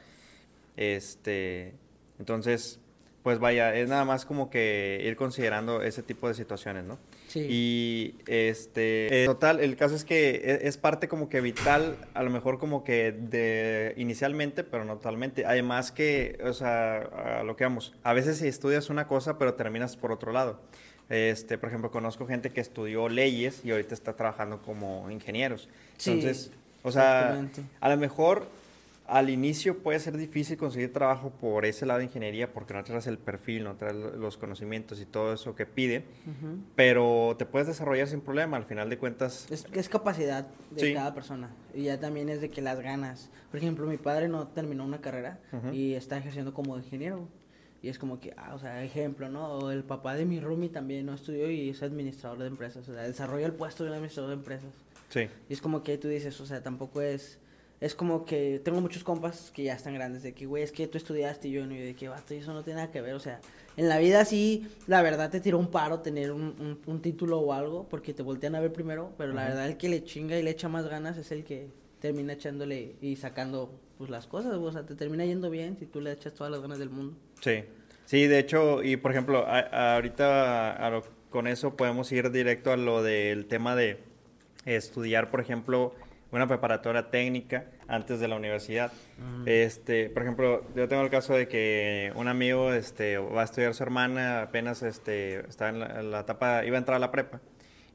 [0.78, 1.74] Este,
[2.20, 2.80] entonces,
[3.24, 6.98] pues vaya, es nada más como que ir considerando ese tipo de situaciones, ¿no?
[7.28, 7.46] Sí.
[7.50, 12.32] Y este, total, el caso es que e, es, parte como que vital, a lo
[12.32, 15.46] mejor como que de inicialmente, pero no totalmente.
[15.46, 16.98] Además que, o sea,
[17.40, 20.60] a lo que vamos, a veces si estudias una cosa, pero terminas por otro lado.
[21.12, 25.67] Este, por ejemplo, conozco gente que estudió leyes y ahorita está trabajando como ingenieros.
[26.00, 26.52] Entonces,
[26.84, 27.45] o sea,
[27.82, 28.47] a lo mejor
[29.08, 33.08] al inicio puede ser difícil conseguir trabajo por ese lado de ingeniería porque no traes
[33.08, 36.06] el perfil, no traes los conocimientos y todo eso que pide,
[36.76, 39.47] pero te puedes desarrollar sin problema, al final de cuentas.
[39.52, 43.30] Es, es capacidad de cada persona y ya también es de que las ganas.
[43.50, 45.39] Por ejemplo, mi padre no terminó una carrera
[45.74, 47.28] y está ejerciendo como ingeniero.
[47.82, 49.54] Y es como que, ah, o sea, ejemplo, ¿no?
[49.54, 52.88] O el papá de mi roomie también no estudió y es administrador de empresas.
[52.88, 54.70] O sea, desarrolla el puesto de administrador de empresas.
[55.10, 55.28] Sí.
[55.50, 57.39] Y es como que tú dices, o sea, tampoco es...
[57.80, 60.88] Es como que tengo muchos compas que ya están grandes, de que, güey, es que
[60.88, 63.15] tú estudiaste y yo no, y de que, vato, eso no tiene nada que ver.
[63.15, 63.41] O sea,
[63.76, 67.54] en la vida sí, la verdad te tiró un paro tener un, un, título o
[67.54, 70.44] algo, porque te voltean a ver primero, pero la verdad el que le chinga y
[70.44, 74.72] le echa más ganas es el que termina echándole y sacando pues las cosas, o
[74.72, 77.15] sea, te termina yendo bien si tú le echas todas las ganas del mundo.
[77.41, 77.65] Sí.
[78.06, 83.45] Sí, de hecho, y por ejemplo, ahorita con eso podemos ir directo a lo del
[83.45, 83.99] tema de
[84.65, 85.95] estudiar, por ejemplo,
[86.32, 88.91] una preparatoria técnica antes de la universidad.
[89.45, 93.73] Este, por ejemplo, yo tengo el caso de que un amigo este, va a estudiar
[93.73, 97.41] su hermana, apenas este, está en la, etapa, iba a entrar a la prepa.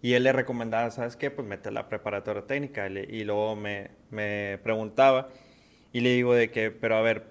[0.03, 1.31] Y él le recomendaba, ¿sabes qué?
[1.31, 2.89] Pues mete la preparatoria técnica.
[2.89, 5.29] Y, luego me, me, preguntaba
[5.93, 7.25] y le digo de que, pero a ver,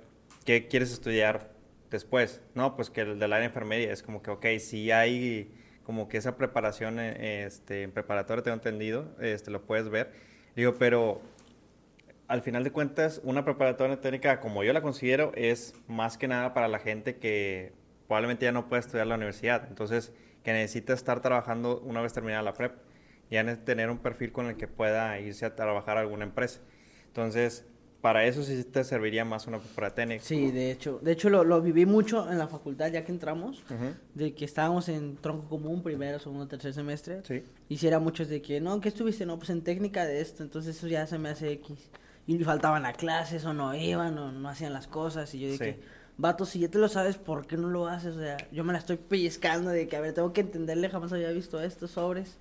[0.43, 1.54] ¿qué quieres estudiar
[1.89, 2.41] después?
[2.53, 5.51] No, pues que el de la enfermería es como que, ok, si hay
[5.83, 10.11] como que esa preparación eh, este, en preparatoria, tengo entendido, este, lo puedes ver.
[10.55, 11.21] Digo, pero
[12.27, 16.53] al final de cuentas, una preparatoria técnica, como yo la considero, es más que nada
[16.53, 17.73] para la gente que
[18.07, 19.67] probablemente ya no puede estudiar la universidad.
[19.67, 20.11] Entonces,
[20.43, 22.73] que necesita estar trabajando una vez terminada la prep.
[23.29, 26.61] Ya tener un perfil con el que pueda irse a trabajar a alguna empresa.
[27.07, 27.65] Entonces,
[28.05, 30.23] para eso sí te serviría más una preparatoria técnica.
[30.23, 30.99] Sí, de hecho.
[31.01, 33.63] De hecho, lo, lo viví mucho en la facultad ya que entramos.
[34.13, 37.23] De que estábamos en tronco común, primero, segundo, tercer semestre.
[37.27, 37.41] Sí.
[37.67, 39.25] Hiciera muchos de que, no, ¿qué estuviste?
[39.25, 40.43] No, pues en técnica de esto.
[40.43, 41.79] Entonces, eso ya se me hace X.
[42.27, 45.33] Y faltaban a clases o no iban o no hacían las cosas.
[45.33, 45.79] Y yo dije
[46.17, 48.15] vato, si ya te lo sabes, ¿por qué no lo haces?
[48.15, 51.11] O sea, yo me la estoy pellizcando de que, a ver, tengo que entenderle, jamás
[51.13, 52.37] había visto estos sobres.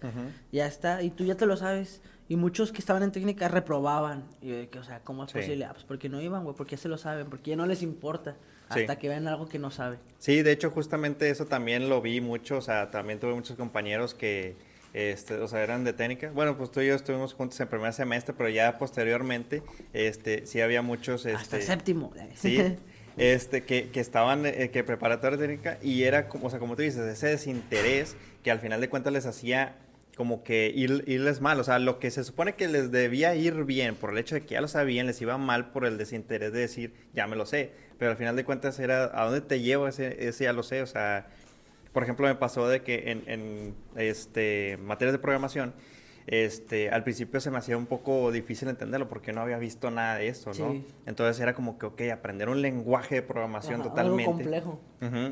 [0.52, 2.00] Ya está, y tú ya te lo sabes.
[2.26, 4.24] Y muchos que estaban en técnica reprobaban.
[4.40, 5.66] Y de que, o sea, ¿cómo es posible?
[5.66, 7.82] Ah, pues porque no iban, güey, porque ya se lo saben, porque ya no les
[7.82, 8.36] importa.
[8.68, 9.98] Hasta que vean algo que no saben.
[10.18, 12.56] Sí, de hecho, justamente eso también lo vi mucho.
[12.56, 14.56] O sea, también tuve muchos compañeros que,
[14.94, 16.30] este, o sea, eran de técnica.
[16.32, 20.62] Bueno, pues tú y yo estuvimos juntos en primer semestre, pero ya posteriormente, este, sí
[20.62, 21.26] había muchos...
[21.26, 22.12] Este, Hasta séptimo.
[22.34, 22.58] Sí.
[23.16, 27.00] Este, que, estaban, eh, que preparatoria técnica, y era como, o sea, como tú dices,
[27.00, 29.76] ese desinterés que al final de cuentas les hacía
[30.16, 33.64] como que ir, irles mal, o sea, lo que se supone que les debía ir
[33.64, 36.52] bien por el hecho de que ya lo sabían, les iba mal por el desinterés
[36.52, 39.60] de decir, ya me lo sé, pero al final de cuentas era, ¿a dónde te
[39.60, 40.82] llevo ese, ese ya lo sé?
[40.82, 41.26] O sea,
[41.92, 45.74] por ejemplo, me pasó de que en, en este, materias de programación,
[46.26, 50.16] este, al principio se me hacía un poco difícil entenderlo porque no había visto nada
[50.16, 50.82] de eso, ¿no?
[51.04, 54.24] Entonces era como que, ok, aprender un lenguaje de programación totalmente.
[54.24, 54.80] complejo.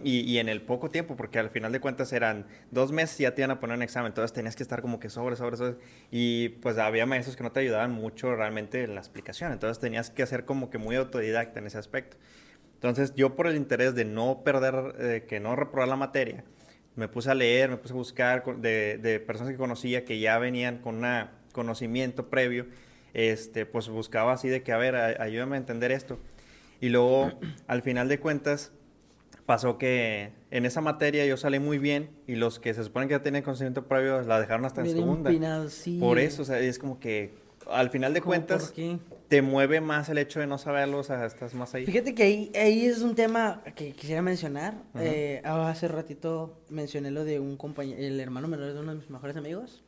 [0.05, 3.23] y, y, en el poco tiempo, porque al final de cuentas eran dos meses y
[3.23, 5.57] ya te iban a poner un examen, entonces tenías que estar como que sobre, sobre,
[5.57, 5.77] sobre.
[6.11, 10.11] Y pues había maestros que no te ayudaban mucho realmente en la explicación, entonces tenías
[10.11, 12.19] que hacer como que muy autodidacta en ese aspecto.
[12.75, 16.45] Entonces yo por el interés de no perder, eh, que no reprobar la materia,
[16.97, 20.39] me puse a leer, me puse a buscar de, de personas que conocía que ya
[20.39, 22.67] venían con un conocimiento previo,
[23.15, 26.19] este, pues buscaba así de que, a ver, ayúdame a entender esto.
[26.81, 27.33] Y luego,
[27.67, 28.73] al final de cuentas,
[29.47, 33.13] pasó que en esa materia yo salí muy bien y los que se supone que
[33.13, 35.31] ya tenían conocimiento previo la dejaron hasta en segunda.
[36.01, 37.35] Por eso, o sea, es como que
[37.71, 38.73] al final de cuentas
[39.29, 41.87] te mueve más el hecho de no saberlo, o sea, estás más ahí.
[41.87, 44.75] Fíjate que ahí, ahí es un tema que quisiera mencionar.
[44.95, 49.11] Eh, hace ratito mencioné lo de un compañero, el hermano menor de uno de mis
[49.11, 49.83] mejores amigos.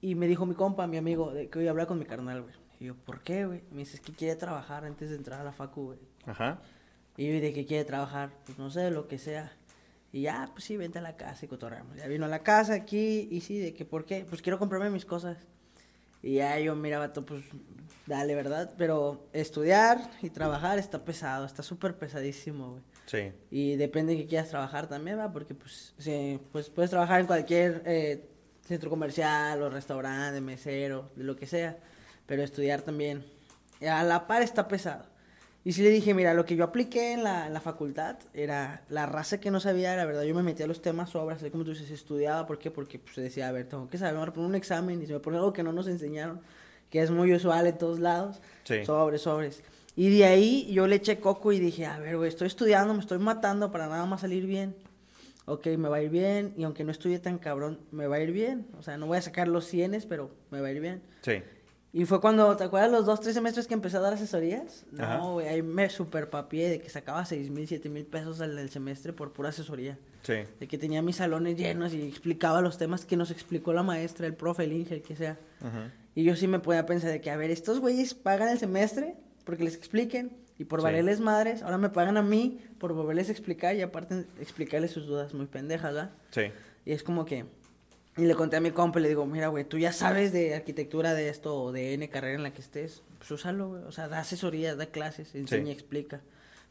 [0.00, 2.54] Y me dijo mi compa, mi amigo, que voy a hablar con mi carnal, güey.
[2.78, 3.62] Y yo, ¿por qué, güey?
[3.72, 5.98] Me dice, es que quiere trabajar antes de entrar a la facu, güey.
[6.26, 6.60] Ajá.
[7.16, 8.30] Y yo, ¿de qué quiere trabajar?
[8.44, 9.52] Pues no sé, lo que sea.
[10.12, 11.96] Y ya, pues sí, vente a la casa y cotorreamos.
[11.96, 14.24] Ya vino a la casa aquí y sí, ¿de que por qué?
[14.28, 15.36] Pues quiero comprarme mis cosas.
[16.22, 17.44] Y ya yo miraba todo, pues
[18.06, 18.74] dale, ¿verdad?
[18.76, 22.82] Pero estudiar y trabajar está pesado, está súper pesadísimo, güey.
[23.06, 23.32] Sí.
[23.50, 25.32] Y depende de que quieras trabajar también, ¿va?
[25.32, 28.28] Porque pues, sí, pues puedes trabajar en cualquier eh,
[28.66, 31.78] centro comercial o restaurante, mesero, de lo que sea.
[32.26, 33.24] Pero estudiar también,
[33.80, 35.06] a la par está pesado.
[35.64, 38.82] Y sí le dije, mira, lo que yo apliqué en la, en la facultad era
[38.88, 41.50] la raza que no sabía, la verdad, yo me metía a los temas sobras, así
[41.50, 42.70] como tú dices, estudiaba, ¿por qué?
[42.70, 45.06] Porque pues, decía, a ver, tengo que saber, me voy a poner un examen y
[45.06, 46.40] se me pone algo que no nos enseñaron,
[46.90, 48.40] que es muy usual en todos lados,
[48.86, 49.62] sobres, sobres.
[49.96, 53.00] Y de ahí yo le eché coco y dije, a ver, güey, estoy estudiando, me
[53.00, 54.76] estoy matando para nada más salir bien.
[55.44, 58.20] Ok, me va a ir bien, y aunque no estudie tan cabrón, me va a
[58.20, 58.68] ir bien.
[58.78, 61.02] O sea, no voy a sacar los cienes, pero me va a ir bien.
[61.22, 61.42] Sí.
[61.90, 64.84] Y fue cuando, ¿te acuerdas los dos, tres semestres que empecé a dar asesorías?
[64.92, 68.68] No, güey, ahí me super papié de que sacaba seis mil, siete mil pesos al
[68.68, 69.98] semestre por pura asesoría.
[70.22, 70.34] Sí.
[70.60, 74.26] De que tenía mis salones llenos y explicaba los temas que nos explicó la maestra,
[74.26, 75.38] el profe, el Inge, el que sea.
[76.14, 79.16] Y yo sí me podía pensar de que, a ver, estos güeyes pagan el semestre
[79.44, 83.32] porque les expliquen y por valerles madres, ahora me pagan a mí por volverles a
[83.32, 86.10] explicar y aparte explicarles sus dudas muy pendejas, ¿verdad?
[86.32, 86.42] Sí.
[86.84, 87.46] Y es como que
[88.18, 90.54] y le conté a mi compa y le digo, mira, güey, tú ya sabes de
[90.54, 93.84] arquitectura de esto o de N carrera en la que estés, pues úsalo, güey.
[93.84, 96.20] O sea, da asesorías, da clases, enseña, explica.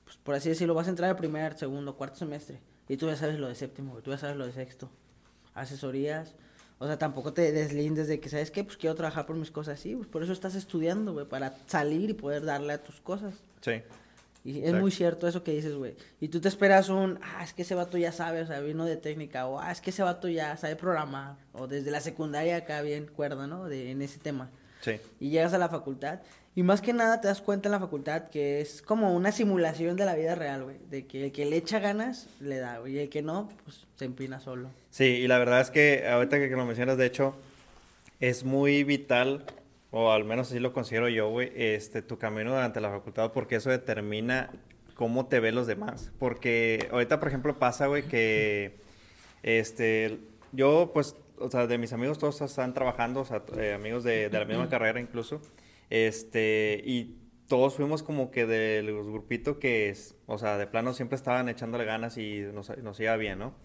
[0.03, 2.59] Pues por así decirlo, vas a entrar al primer, segundo, cuarto semestre.
[2.89, 4.89] Y tú ya sabes lo de séptimo, güey, tú ya sabes lo de sexto.
[5.53, 6.35] Asesorías.
[6.79, 8.63] O sea, tampoco te deslindes de que, ¿sabes qué?
[8.63, 9.79] Pues quiero trabajar por mis cosas.
[9.79, 13.33] Sí, pues por eso estás estudiando, güey, para salir y poder darle a tus cosas.
[13.61, 13.81] Sí.
[14.47, 15.95] Y es muy cierto eso que dices, güey.
[16.21, 18.85] Y tú te esperas un, ah, es que ese vato ya sabe, o sea, vino
[18.85, 22.55] de técnica, o ah, es que ese vato ya sabe programar, o desde la secundaria
[22.55, 23.65] acá bien cuerda, ¿no?
[23.65, 24.49] De, en ese tema.
[24.79, 25.01] Sí.
[25.19, 26.21] Y llegas a la facultad,
[26.55, 29.97] y más que nada te das cuenta en la facultad que es como una simulación
[29.97, 30.77] de la vida real, güey.
[30.89, 32.93] De que el que le echa ganas, le da, güey.
[32.95, 34.69] Y el que no, pues se empina solo.
[34.89, 37.35] Sí, y la verdad es que ahorita que lo mencionas, de hecho,
[38.21, 39.43] es muy vital,
[39.91, 43.55] o al menos así lo considero yo, güey, este, tu camino durante la facultad, porque
[43.55, 44.51] eso determina
[44.95, 46.11] cómo te ven los demás.
[46.19, 48.79] Porque ahorita, por ejemplo, pasa, güey, que,
[49.43, 50.19] este,
[50.51, 54.29] yo, pues, o sea, de mis amigos todos están trabajando, o sea, eh, amigos de,
[54.29, 55.41] de la misma carrera incluso,
[55.89, 60.93] este, y todos fuimos como que de los grupitos que, es, o sea, de plano
[60.93, 63.55] siempre estaban echándole ganas y nos, nos iba bien, ¿no?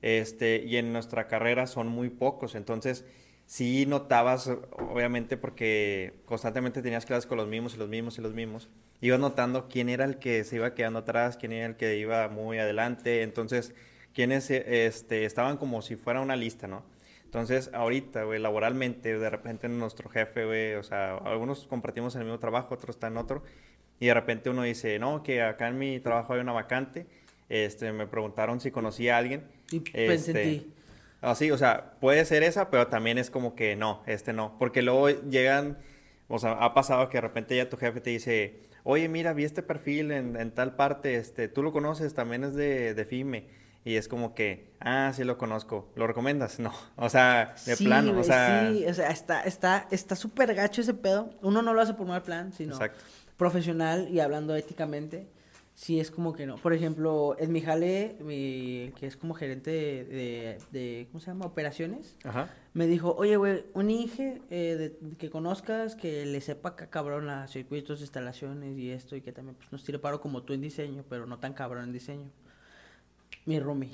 [0.00, 3.04] Este, y en nuestra carrera son muy pocos, entonces
[3.46, 8.32] sí notabas, obviamente, porque constantemente tenías clases con los mismos y los mismos y los
[8.32, 8.68] mismos,
[9.00, 12.28] ibas notando quién era el que se iba quedando atrás, quién era el que iba
[12.28, 13.74] muy adelante, entonces,
[14.14, 16.84] quiénes este, estaban como si fuera una lista, ¿no?
[17.24, 22.38] Entonces, ahorita, güey, laboralmente, de repente nuestro jefe, güey, o sea, algunos compartimos el mismo
[22.38, 23.42] trabajo, otros están en otro,
[23.98, 27.06] y de repente uno dice, no, que acá en mi trabajo hay una vacante,
[27.48, 29.44] este, me preguntaron si conocía a alguien.
[29.70, 30.72] Y pensé en este, ti.
[31.22, 34.82] Así, o sea, puede ser esa, pero también es como que no, este no, porque
[34.82, 35.78] luego llegan,
[36.28, 39.44] o sea, ha pasado que de repente ya tu jefe te dice, oye, mira, vi
[39.44, 43.62] este perfil en, en tal parte, este, tú lo conoces, también es de, de FIME.
[43.84, 46.58] Y es como que, ah, sí lo conozco, ¿lo recomiendas?
[46.60, 50.54] No, o sea, de Sí, plano, o sea, Sí, o sea, está, está, está súper
[50.54, 51.30] gacho ese pedo.
[51.42, 53.02] Uno no lo hace por mal plan, sino exacto.
[53.36, 55.26] profesional y hablando éticamente.
[55.74, 56.56] Sí, es como que no.
[56.56, 61.28] Por ejemplo, en mi jale, mi, que es como gerente de, de, de, ¿cómo se
[61.28, 61.46] llama?
[61.46, 62.50] Operaciones, Ajá.
[62.74, 67.30] me dijo, oye, güey, un Inge eh, de- que conozcas, que le sepa acá cabrón
[67.30, 70.60] a circuitos, instalaciones y esto, y que también pues, nos tire paro como tú en
[70.60, 72.30] diseño, pero no tan cabrón en diseño.
[73.46, 73.90] Mi roomie.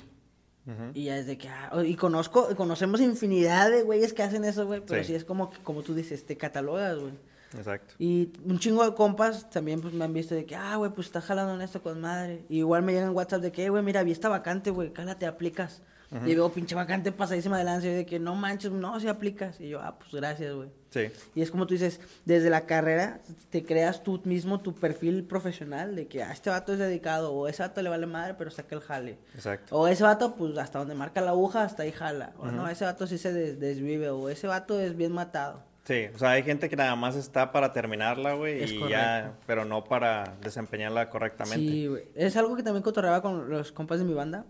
[0.93, 4.67] Y ya es de que, ah, y conozco, conocemos infinidad de güeyes que hacen eso,
[4.67, 5.07] güey, pero Sí.
[5.07, 5.15] sí.
[5.15, 7.13] es como, que- como tú dices, te catalogas, güey.
[7.57, 7.95] Exacto.
[7.99, 11.07] Y un chingo de compas también pues me han visto de que, ah, güey, pues
[11.07, 12.45] está jalando en esto con madre.
[12.49, 15.25] Y igual me llegan WhatsApp de que, "Eh, güey, mira, vi esta vacante, güey, cálate,
[15.25, 15.81] aplicas.
[16.25, 19.61] Y veo pinche vacante pasadísima de lanza y de que no manches, no, si aplicas.
[19.61, 20.69] Y yo, ah, pues gracias, güey.
[20.89, 21.01] Sí,
[21.35, 23.19] Y es como tú dices, desde la carrera
[23.51, 27.47] te creas tú mismo tu perfil profesional de que, ah, este vato es dedicado, o
[27.47, 29.19] ese vato le vale madre, pero saca el jale.
[29.35, 29.75] exacto.
[29.77, 32.33] O ese vato, pues hasta donde marca la aguja, hasta ahí jala.
[32.39, 35.61] O no, ese vato sí se des- desvive, o ese vato es bien matado.
[35.89, 38.89] Sí, o sea, hay gente que nada más está para terminarla, güey, y correcto.
[38.89, 41.57] ya, pero no para desempeñarla correctamente.
[41.57, 42.03] Sí, güey.
[42.13, 44.45] Es algo que también cotorreaba con los compas de mi banda.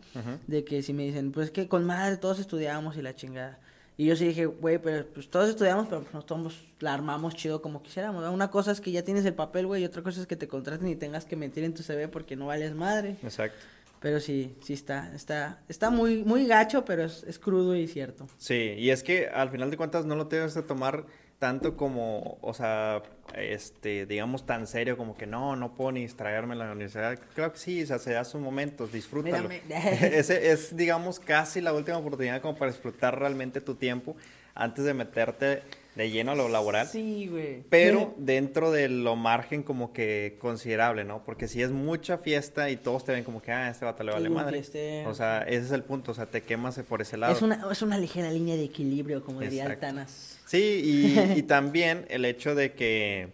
[0.47, 3.57] De que si me dicen, pues es que con madre todos estudiamos y la chingada.
[3.95, 7.35] Y yo sí dije, güey, pero pues todos estudiamos, pero pues, no todos la armamos
[7.35, 8.21] chido como quisiéramos.
[8.21, 8.33] ¿no?
[8.33, 10.49] Una cosa es que ya tienes el papel, güey, y otra cosa es que te
[10.49, 13.15] contraten y tengas que mentir en tu CV porque no vales madre.
[13.23, 13.65] Exacto.
[14.01, 18.27] Pero sí, sí está, está, está muy, muy gacho, pero es, es crudo y cierto.
[18.37, 21.05] Sí, y es que al final de cuentas no lo debes de tomar
[21.39, 23.01] tanto como, o sea,
[23.33, 27.17] este, digamos tan serio como que no, no puedo ni distraerme en la universidad.
[27.33, 29.49] Creo que sí, o sea, se da sus momentos, disfrútalo.
[29.69, 34.17] Ese es, digamos, casi la última oportunidad como para disfrutar realmente tu tiempo
[34.53, 35.63] antes de meterte
[35.99, 36.87] de lleno a lo laboral.
[36.87, 37.63] Sí, güey.
[37.69, 41.23] Pero dentro de lo margen como que considerable, ¿no?
[41.23, 44.11] Porque si es mucha fiesta y todos te ven como que, ah, este vato le
[44.11, 44.63] vale madre.
[45.05, 47.33] O sea, ese es el punto, o sea, te quemas por ese lado.
[47.33, 49.65] Es una, es una ligera línea de equilibrio, como diría.
[49.65, 50.39] Altanas.
[50.45, 53.29] Sí, y, y también el hecho de que,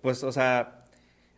[0.00, 0.84] pues, o sea,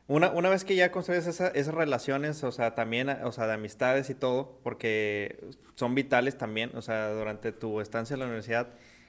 [0.07, 3.55] una, una vez que ya construyes esa- esas relaciones, o sea, también, o sea, de
[3.55, 5.39] amistades y todo, porque
[5.75, 8.69] son vitales también, o sea, durante tu estancia en la universidad,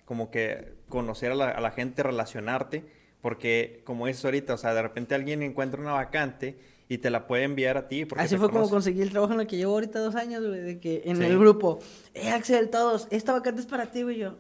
[0.09, 2.83] como que conocer a la, a la gente, relacionarte,
[3.21, 7.27] porque, como dices ahorita, o sea, de repente alguien encuentra una vacante y te la
[7.27, 8.05] puede enviar a ti.
[8.05, 8.71] Porque Así fue como conoce.
[8.73, 11.25] conseguí el trabajo en el que llevo ahorita dos años, güey, de que en Sí.
[11.25, 11.77] el grupo,
[12.15, 14.37] eh, Axel, todos, esta vacante es para ti, güey, yo.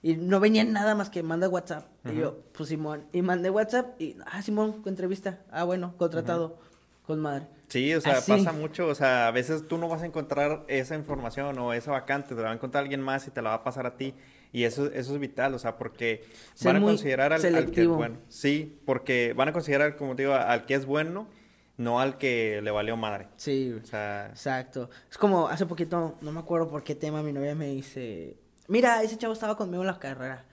[0.00, 1.86] Y no venía nada más que manda WhatsApp.
[2.04, 3.04] Y yo, pues Simón.
[3.12, 5.40] Y mandé WhatsApp y, ah, Simón, entrevista.
[5.50, 6.56] Ah, bueno, contratado.
[7.04, 7.48] Con madre.
[7.66, 8.30] Sí, o sea, Así.
[8.30, 11.90] pasa mucho, o sea, a veces tú no vas a encontrar esa información o esa
[11.90, 13.96] vacante, te la va a encontrar alguien más y te la va a pasar a
[13.96, 14.14] ti.
[14.52, 17.82] Y eso, eso es vital, o sea, porque Ser van a considerar al, al que
[17.82, 18.18] es bueno.
[18.28, 21.28] Sí, porque van a considerar, como te digo, al que es bueno,
[21.76, 23.28] no al que le valió madre.
[23.36, 23.72] Sí.
[23.72, 24.90] O sea, Exacto.
[25.10, 28.36] Es como hace poquito, no me acuerdo por qué tema, mi novia me dice,
[28.68, 30.44] mira, ese chavo estaba conmigo en la carrera.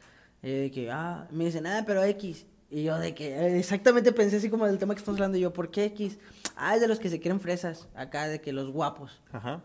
[0.44, 2.46] Y yo de que, ah, me dice, nada, pero X.
[2.70, 5.38] Y yo de que, eh, exactamente pensé así como del tema que estamos hablando.
[5.38, 6.20] Y yo, ¿por qué X?
[6.56, 9.22] Ah, es de los que se quieren fresas, acá, de que los guapos.
[9.32, 9.64] ajá.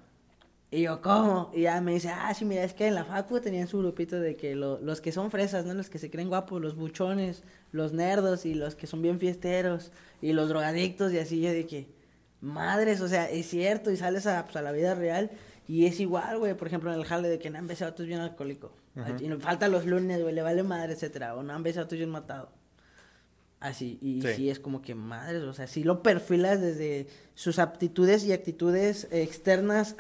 [0.74, 1.50] Y yo, ¿cómo?
[1.54, 4.18] Y ya me dice, ah, sí, mira, es que en la facu tenían su grupito
[4.18, 5.74] de que lo- los que son fresas, ¿no?
[5.74, 9.92] Los que se creen guapos, los buchones, los nerdos y los que son bien fiesteros
[10.22, 11.42] y los drogadictos y así.
[11.42, 11.88] Yo de que,
[12.40, 15.30] madres, o sea, es cierto y sales a, pues, a la vida real
[15.68, 16.54] y es igual, güey.
[16.54, 18.72] Por ejemplo, en el jale de que Nan ese vato es bien alcohólico.
[19.20, 21.34] Y nos falta los lunes, güey, le vale madre, etcétera.
[21.36, 22.50] O Nan ese vato es bien matado.
[23.60, 24.28] Así, y Sí.
[24.34, 24.50] sí.
[24.50, 29.94] es como que madres, o sea, sí lo perfilas desde sus aptitudes y actitudes externas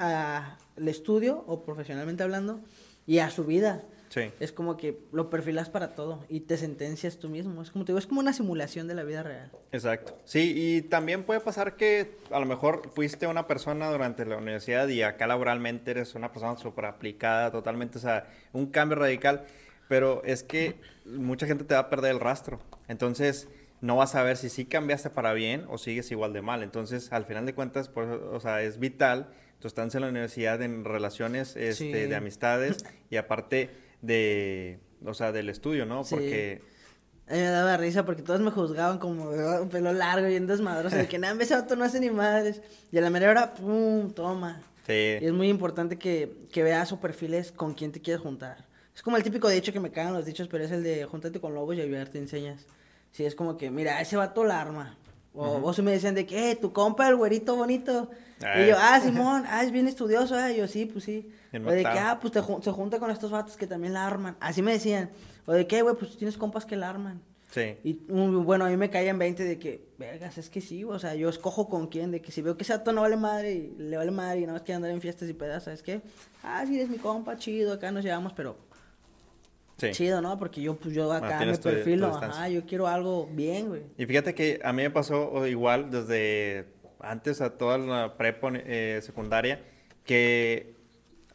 [0.76, 2.60] al estudio o profesionalmente hablando
[3.06, 3.84] y a su vida.
[4.08, 4.30] Sí.
[4.40, 7.62] Es como que lo perfilas para todo y te sentencias tú mismo.
[7.62, 9.50] Es como te digo, es como una simulación de la vida real.
[9.72, 10.18] Exacto.
[10.26, 14.86] Sí, y también puede pasar que a lo mejor fuiste una persona durante la universidad
[14.88, 19.46] y acá laboralmente eres una persona súper aplicada, totalmente, o sea, un cambio radical,
[19.88, 22.60] pero es que mucha gente te va a perder el rastro.
[22.88, 23.48] Entonces,
[23.80, 26.62] no vas a ver si sí cambiaste para bien o sigues igual de mal.
[26.62, 29.30] Entonces, al final de cuentas, pues, o sea, es vital
[29.62, 31.92] tu estancia en la universidad en relaciones este, Sí.
[31.92, 33.70] de amistades y aparte
[34.02, 36.04] de, o sea, del estudio, ¿no?
[36.04, 36.16] Sí.
[36.16, 36.62] Porque...
[37.28, 40.46] A mí me daba risa porque todos me juzgaban como "Ah, pelo largo y en
[40.48, 42.60] desmadroso, de que nada, ese auto no hace ni madres.
[42.90, 44.60] Y a la mera hora, pum, toma.
[44.86, 45.18] Sí.
[45.20, 48.66] Y es muy importante que, que veas o perfiles con quién te quieres juntar.
[48.94, 51.40] Es como el típico dicho que me cagan los dichos, pero es el de júntate
[51.40, 52.66] con lobos y a ayudar te enseñas.
[53.12, 54.98] Sí, es como que, mira, ese vato la arma.
[55.32, 58.10] O, o si me decían de que, eh, tu compa, el güerito bonito.
[58.44, 58.64] Ay.
[58.64, 60.50] Y yo, ah, Simón, ah, es bien estudioso, ah.
[60.50, 61.30] Y yo, sí, pues sí.
[61.54, 64.36] O de que, ah, pues te se junta con estos vatos que también la arman.
[64.40, 65.10] Así me decían.
[65.46, 67.20] O de que, güey, pues tienes compas que la arman.
[67.52, 67.76] Sí.
[67.84, 71.14] Y bueno, a mí me caían 20 de que, vergas, es que sí, o sea,
[71.14, 73.98] yo escojo con quién, de que si veo que ese no vale madre y le
[73.98, 76.00] vale madre y nada más quiere andar en fiestas y pedas, ¿sabes qué?
[76.42, 78.56] Ah, sí, eres mi compa, chido, acá nos llevamos, pero
[79.76, 79.90] Sí.
[79.90, 80.38] chido, ¿no?
[80.38, 83.82] Porque yo, pues yo acá me perfilo, ajá, yo quiero algo bien, güey.
[83.98, 86.68] Y fíjate que a mí me pasó igual desde
[87.02, 89.62] antes a toda la prepa eh, secundaria
[90.04, 90.74] que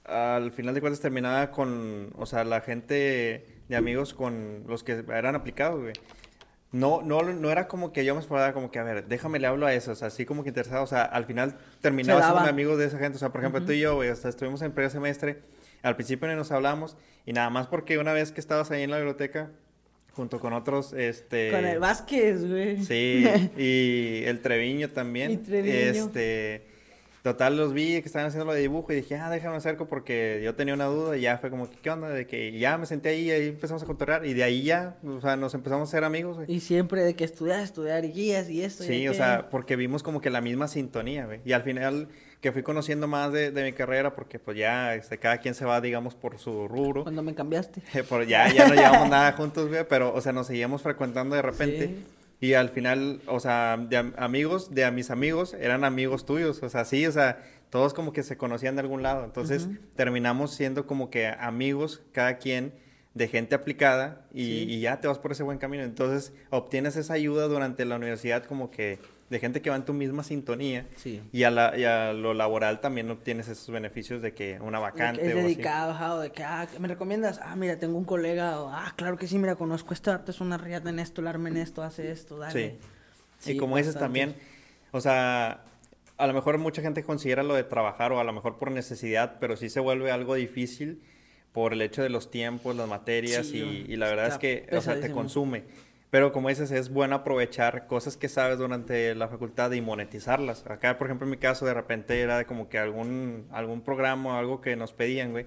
[0.05, 5.03] al final de cuentas terminaba con, o sea, la gente de amigos con los que
[5.09, 5.93] eran aplicados, güey.
[6.72, 9.47] No, no, no era como que yo me esperaba como que, a ver, déjame le
[9.47, 12.49] hablo a esos, así como que interesado, o sea, al final terminaba siendo daba.
[12.49, 14.74] amigos de esa gente, o sea, por ejemplo, tú y yo, güey, hasta estuvimos en
[14.74, 15.43] primer semestre,
[15.82, 18.91] al principio ni nos hablamos, y nada más porque una vez que estabas ahí en
[18.91, 19.49] la biblioteca,
[20.18, 21.51] junto con otros, este...
[21.51, 22.84] Con el Vázquez, güey.
[22.84, 23.24] Sí,
[23.57, 25.32] y el Treviño también.
[25.32, 25.74] Y Treviño.
[25.76, 26.63] Este,
[27.22, 30.41] total, los vi que estaban haciendo lo de dibujo y dije, ah, déjame acerco porque
[30.43, 32.09] yo tenía una duda y ya fue como, ¿qué onda?
[32.09, 34.97] De que ya me senté ahí y ahí empezamos a contorrear y de ahí ya,
[35.05, 36.51] o sea, nos empezamos a ser amigos, güey.
[36.51, 38.84] Y siempre de que estudiar, estudiar y guías y esto.
[38.84, 39.13] y Sí, o aquello.
[39.13, 41.41] sea, porque vimos como que la misma sintonía, güey.
[41.45, 42.07] Y al final
[42.42, 45.66] que fui conociendo más de, de mi carrera porque pues ya, este, cada quien se
[45.66, 47.04] va, digamos, por su rubro.
[47.04, 47.82] Cuando me cambiaste.
[48.10, 51.42] Por ya, ya no llevamos nada juntos, güey, pero, o sea, nos seguíamos frecuentando de
[51.42, 51.88] repente.
[51.88, 52.06] Sí.
[52.40, 56.62] Y al final, o sea, de am- amigos, de a mis amigos, eran amigos tuyos.
[56.62, 59.26] O sea, sí, o sea, todos como que se conocían de algún lado.
[59.26, 62.74] Entonces, terminamos siendo como que amigos, cada quien,
[63.16, 64.66] de gente aplicada, y, Sí.
[64.70, 65.82] y ya te vas por ese buen camino.
[65.84, 69.93] Entonces, obtienes esa ayuda durante la universidad como que de gente que va en tu
[69.93, 70.86] misma sintonía.
[70.95, 71.21] Sí.
[71.34, 74.84] Y a, la, y a lo laboral también obtienes esos beneficios de que una De
[74.84, 75.47] vacante que es o así.
[75.47, 77.39] dedicado, ajá, o de que, ah, ¿me recomiendas?
[77.43, 80.39] Ah, mira, tengo un colega, o, ah, claro que sí, mira, conozco este arte, es
[80.39, 82.78] una riata en esto, el arma en esto, hace esto, dale.
[83.39, 83.51] Sí.
[83.51, 84.19] y como dices bastante.
[84.19, 84.36] también,
[84.91, 85.63] o sea,
[86.17, 89.38] a lo mejor mucha gente considera lo de trabajar o a lo mejor por necesidad,
[89.39, 91.03] pero sí se vuelve algo difícil
[91.51, 94.67] por el hecho de los tiempos, las materias Sí, y, y la verdad es que,
[94.71, 95.63] o sea, te consume.
[96.18, 100.65] Pero como dices, es bueno aprovechar cosas que sabes durante la facultad y monetizarlas.
[100.65, 104.39] Acá, por ejemplo, en mi caso, de repente era como que algún, algún programa o
[104.39, 105.45] algo que nos pedían, güey.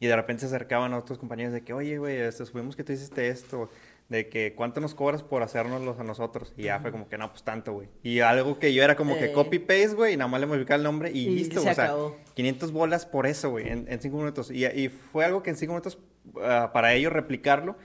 [0.00, 2.84] Y de repente se acercaban a otros compañeros de que, oye, güey, este, supimos que
[2.84, 3.68] tú hiciste esto,
[4.08, 6.54] de que cuánto nos cobras por hacérnoslos a nosotros.
[6.56, 7.88] Y ya fue como que, no, pues tanto, güey.
[8.02, 9.32] Y algo que yo era como que Eh.
[9.32, 11.84] copy-paste, güey, y nada más le modificaba el nombre y, Y listo, se o sea,
[11.84, 12.16] acabó.
[12.32, 14.50] 500 bolas por eso, güey, en, en cinco minutos.
[14.50, 15.98] Y, y fue algo que en cinco minutos,
[16.42, 17.76] ah, para ellos replicarlo,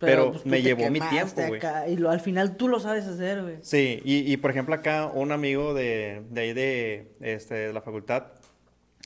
[0.00, 1.60] pero, pues, me llevó mi tiempo, güey.
[1.88, 3.56] Y lo, al final tú lo sabes hacer, güey.
[3.60, 7.82] Sí, y, y, por ejemplo acá un amigo de, de ahí de, este, de la
[7.82, 8.28] facultad,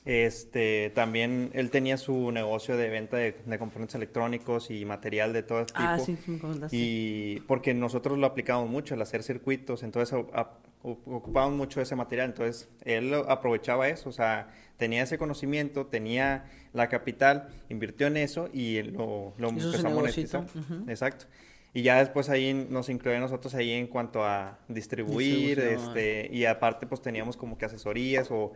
[0.05, 5.41] este, también él tenía su negocio de venta de, de componentes electrónicos y material de
[5.43, 5.79] todo tipo.
[5.79, 6.75] Ah, sí, sí me comentaste.
[6.77, 10.51] Y porque nosotros lo aplicamos mucho al hacer circuitos, entonces a-
[10.91, 16.45] o- ocupábamos mucho ese material, entonces él aprovechaba eso, o sea, tenía ese conocimiento, tenía
[16.73, 20.41] la capital, invirtió en eso y lo, lo empezó a monetizar.
[20.55, 20.89] ujú.
[20.89, 21.25] Exacto.
[21.73, 26.87] Y ya después ahí nos incluyó nosotros ahí en cuanto a distribuir, este, y aparte
[26.87, 28.53] pues teníamos como que asesorías o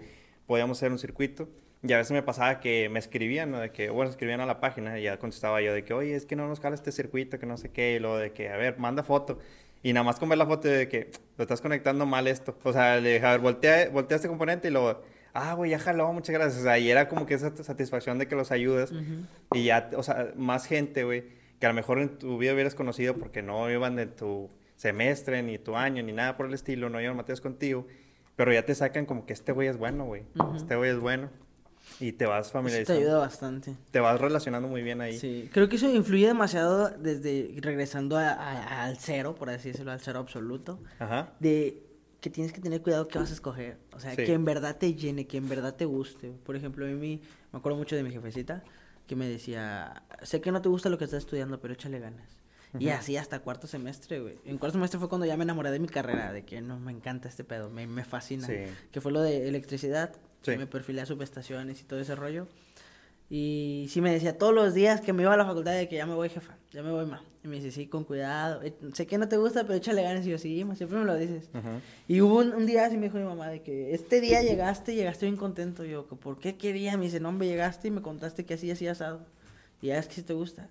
[0.48, 1.50] podíamos hacer un circuito.
[1.82, 3.60] Y a veces me pasaba que me escribían, ¿no?
[3.60, 6.26] De que, bueno, escribían a la página y ya contestaba yo de que, oye, es
[6.26, 8.58] que no nos cala este circuito, que no sé qué, y luego de que, a
[8.58, 9.40] ver, manda foto.
[9.82, 12.58] Y nada más con ver la foto de que lo estás conectando mal esto.
[12.64, 15.02] O sea, le dije, a ver, voltea, voltea este componente y luego,
[15.34, 16.62] ah, güey, ya jaló, muchas gracias.
[16.62, 18.92] O sea, y era como que esa satisfacción de que los ayudas.
[18.92, 19.26] Ujú.
[19.54, 21.26] Y ya, o sea, más gente, güey,
[21.60, 24.50] que a lo mejor en tu vida hubieras conocido porque no iban de tu
[24.80, 27.86] semestre, ni tu año, ni nada por el estilo, no iban materias contigo,
[28.38, 30.24] pero ya te sacan como que este güey es bueno, güey,
[30.56, 31.30] este güey es bueno,
[32.00, 33.76] y te vas Eso te familiarizando, ayuda bastante.
[33.92, 35.18] te vas relacionando muy bien ahí.
[35.18, 39.92] Sí, creo que eso influye demasiado desde regresando a- a- al cero, por así decirlo,
[39.92, 41.84] al cero absoluto, Ajá, de
[42.22, 43.78] que tienes que tener cuidado qué vas a escoger.
[43.94, 44.26] O sea, Sí.
[44.26, 46.32] que en verdad te llene, que en verdad te guste.
[46.46, 47.22] Por ejemplo, a mí
[47.52, 48.64] me acuerdo mucho de mi jefecita,
[49.08, 52.28] que me decía, sé que no te gusta lo que estás estudiando, pero échale ganas.
[52.78, 54.38] Y así hasta cuarto semestre, güey.
[54.46, 56.92] En cuarto semestre fue cuando ya me enamoré de mi carrera, de que no, me
[56.92, 58.48] encanta este pedo, me, me fascina.
[58.92, 60.14] Que fue lo de electricidad,
[60.46, 62.48] me perfilé a subestaciones y todo ese rollo.
[63.30, 65.98] Y sí me decía todos los días que me iba a la facultad de que
[65.98, 67.22] ya me voy, jefa, ya me voy, ma.
[67.44, 68.64] Y me dice, sí, con cuidado.
[68.64, 70.26] Eh, sé que no te gusta, pero échale ganas.
[70.26, 71.48] Y yo, sí, ma, siempre me lo dices.
[72.08, 74.96] Y hubo un, día, así me dijo mi mamá, de que este día llegaste y
[74.96, 75.86] llegaste bien contento.
[75.86, 76.98] Y yo, ¿por qué quería?
[76.98, 79.22] Me dice, no, me llegaste y me contaste que así, así asado.
[79.82, 80.68] Y ya es que sí te gusta.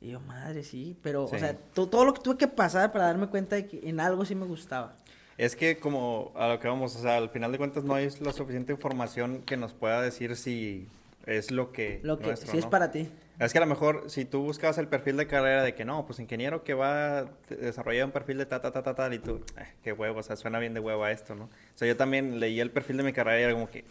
[0.00, 0.96] Y yo, madre, sí.
[1.02, 4.00] Pero, o sea, todo lo que tuve que pasar para darme cuenta de que en
[4.00, 4.96] algo sí me gustaba.
[5.42, 8.08] Es que como a lo que vamos, o sea, al final de cuentas no hay
[8.20, 10.86] la suficiente información que nos pueda decir si
[11.26, 11.98] es lo que...
[12.04, 13.08] Lo que sí es para ti.
[13.40, 16.06] Es que a lo mejor si tú buscabas el perfil de carrera de que no,
[16.06, 19.18] pues ingeniero que va a desarrollar un perfil de ta, ta, ta, ta, tal, y
[19.18, 21.46] tú, eh, qué huevo, o sea, suena bien de huevo a esto, ¿no?
[21.46, 23.84] O sea, yo también leí el perfil de mi carrera y era como que,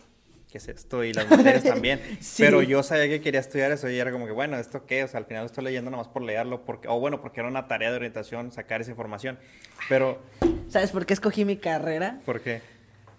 [0.49, 1.04] ¿qué es esto?
[1.04, 1.99] Y las materias también.
[2.38, 5.04] Pero yo sabía que quería estudiar eso y era como que, bueno, ¿esto qué?
[5.04, 7.68] O sea, al final estoy leyendo nomás por leerlo, porque, o bueno, porque era una
[7.68, 9.38] tarea de orientación sacar esa información.
[9.89, 10.22] Pero...
[10.72, 12.22] ¿Sabes por qué escogí mi carrera?
[12.26, 12.61] ¿Por qué?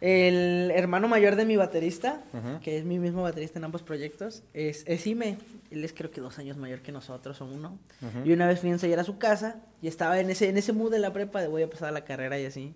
[0.00, 2.22] El hermano mayor de mi baterista,
[2.62, 5.36] que es mi mismo baterista en ambos proyectos, es, es Ime.
[5.70, 7.78] Él es creo que dos años mayor que nosotros o uno.
[8.24, 10.72] Y una vez fui a ensayar a su casa y estaba en ese, en ese
[10.72, 12.74] mood de la prepa de voy a pasar a la carrera y así.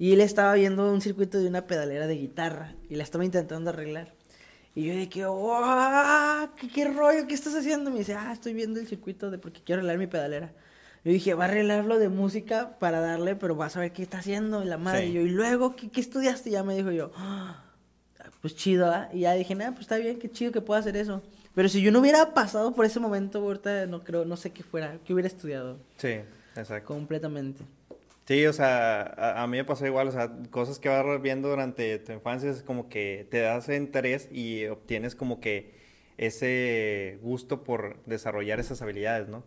[0.00, 3.70] Y él estaba viendo un circuito de una pedalera de guitarra y la estaba intentando
[3.70, 4.12] arreglar.
[4.74, 7.26] Y yo dije, oh, ¿qué, ¿qué, rollo?
[7.28, 7.90] ¿Qué estás haciendo?
[7.92, 10.52] me dice, ah, estoy viendo el circuito de porque quiero arreglar mi pedalera.
[11.04, 14.18] Yo dije, va a arreglarlo de música para darle, pero vas a ver qué está
[14.18, 14.64] haciendo.
[14.64, 16.50] la madre, y yo, y luego, ¿qué, ¿qué, estudiaste?
[16.50, 17.62] Y ya me dijo yo, ah,
[18.40, 19.08] pues chido, ¿ah?
[19.12, 21.22] Y ya dije, nada, pues está bien, qué chido que pueda hacer eso.
[21.54, 24.62] Pero si yo no hubiera pasado por ese momento, ahorita no creo, no sé qué
[24.62, 25.78] fuera, qué hubiera estudiado.
[25.96, 26.20] Sí,
[26.56, 26.94] exacto.
[26.94, 27.64] Completamente.
[28.26, 31.48] Sí, o sea, a, a, mí me pasó igual, o sea, cosas que vas viendo
[31.48, 35.77] durante tu infancia es como que te das interés y obtienes como que
[36.18, 39.44] ese gusto por desarrollar esas habilidades, ¿no?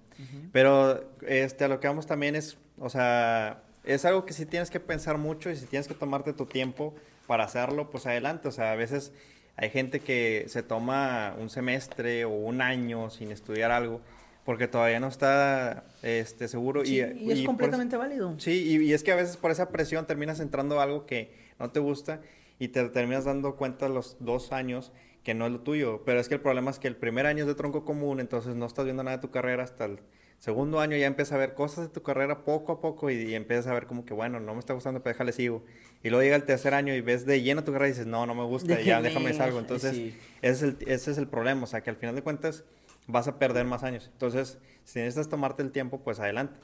[0.51, 4.71] Pero este, a lo que vamos también es, o sea, es algo que sí tienes
[4.71, 6.95] que pensar mucho y si tienes que tomarte tu tiempo
[7.27, 8.47] para hacerlo, pues adelante.
[8.47, 9.11] O sea, a veces
[9.57, 14.01] hay gente que se toma un semestre o un año sin estudiar algo
[14.45, 16.83] porque todavía no está este, seguro.
[16.83, 18.35] y, es completamente válido.
[18.39, 21.69] Sí, y, es que a veces por esa presión terminas entrando a algo que no
[21.69, 22.21] te gusta
[22.59, 24.91] y te terminas dando cuenta los dos años
[25.23, 26.03] que no es lo tuyo.
[26.05, 28.55] Pero es que el problema es que el primer año es de tronco común, entonces
[28.55, 29.99] no estás viendo nada de tu carrera hasta el
[30.41, 33.67] segundo año ya empiezas a ver cosas de tu carrera poco a poco y, empiezas
[33.67, 35.63] a ver como que, bueno, no me está gustando, pero déjale sigo.
[36.03, 38.25] Y luego llega el tercer año y ves de lleno tu carrera y dices, no,
[38.25, 39.59] no me gusta, ya déjame salgo.
[39.59, 42.63] Entonces, ese, es el, ese es el problema, o sea, que al final de cuentas
[43.05, 44.09] vas a perder más años.
[44.11, 46.59] Entonces, si necesitas tomarte el tiempo, pues adelante.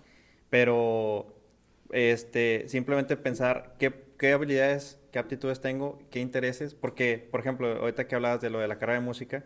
[0.49, 1.35] Pero,
[1.91, 8.07] este, simplemente pensar qué, qué habilidades qué aptitudes tengo, qué intereses, porque, por ejemplo, ahorita
[8.07, 9.43] que hablabas de lo de la carrera de música,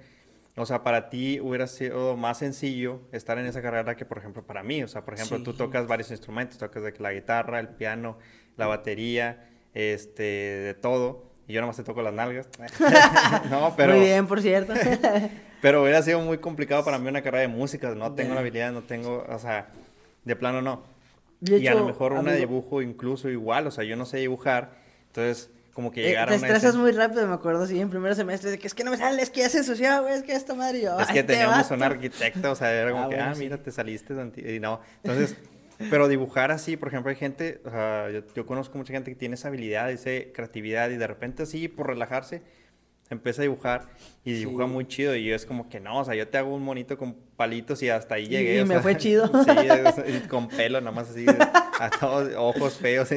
[0.58, 4.44] o sea, para ti hubiera sido más sencillo estar en esa carrera que, por ejemplo,
[4.44, 4.84] para mí.
[4.84, 8.18] O sea, por ejemplo, tú tocas varios instrumentos, tocas la guitarra, el piano,
[8.58, 11.32] la batería, este, de todo.
[11.48, 12.50] Y yo nomás te toco las nalgas.
[13.50, 13.94] no, pero...
[13.94, 14.74] Muy bien, por cierto.
[15.62, 17.96] pero hubiera sido muy complicado para mí una carrera de música.
[17.96, 19.70] No tengo la habilidad, no tengo, o sea,
[20.26, 20.84] de plano no.
[21.42, 23.68] Y a lo mejor una de dibujo incluso igual.
[23.68, 24.72] O sea, yo no sé dibujar.
[25.08, 28.52] Entonces como que llegar eh, Te estresas muy rápido, me acuerdo, sí, en primer semestre,
[28.52, 30.34] de que es que no me sale, es que ya se ensució, güey, es que
[30.34, 31.00] esta madre yo.
[31.00, 34.14] Es que teníamos un arquitecto, o sea, era como ah, que, ah, mira, te saliste,
[34.36, 34.82] y no.
[35.04, 35.38] Entonces,
[35.90, 39.16] pero dibujar así, por ejemplo, hay gente, o sea, yo, yo, conozco mucha gente que
[39.16, 42.42] tiene esa habilidad, esa creatividad, y de repente así, por relajarse,
[43.14, 43.90] empieza a dibujar
[44.24, 45.16] y dibuja muy chido.
[45.16, 47.82] Y yo es como que no, o sea, yo te hago un monito con palitos
[47.84, 48.60] y hasta ahí llegué.
[48.60, 49.30] Y me fue chido.
[49.42, 53.10] Sí, con pelo, nomás así, a todos, ojos feos.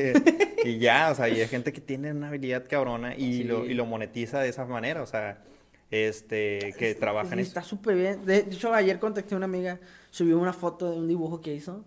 [0.64, 3.74] Y, ya, o sea, y hay gente que tiene una habilidad cabrona y, lo, y
[3.74, 5.42] lo monetiza de esa manera, o sea,
[5.90, 7.38] este, que trabajan.
[7.38, 8.24] Está súper bien.
[8.24, 9.78] De hecho, ayer contacté a una amiga,
[10.11, 11.84] subió una foto de un dibujo que hizo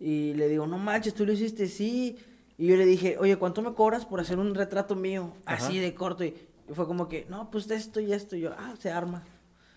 [0.00, 2.16] y le digo, no manches, tú lo hiciste, sí.
[2.58, 5.32] Y yo le dije, oye, ¿cuánto me cobras por hacer un retrato mío?
[5.46, 6.24] Así de corto.
[6.24, 6.34] Y
[6.72, 8.34] y fue como que, no, pues esto y esto.
[8.34, 9.22] Y yo, ah, se arma.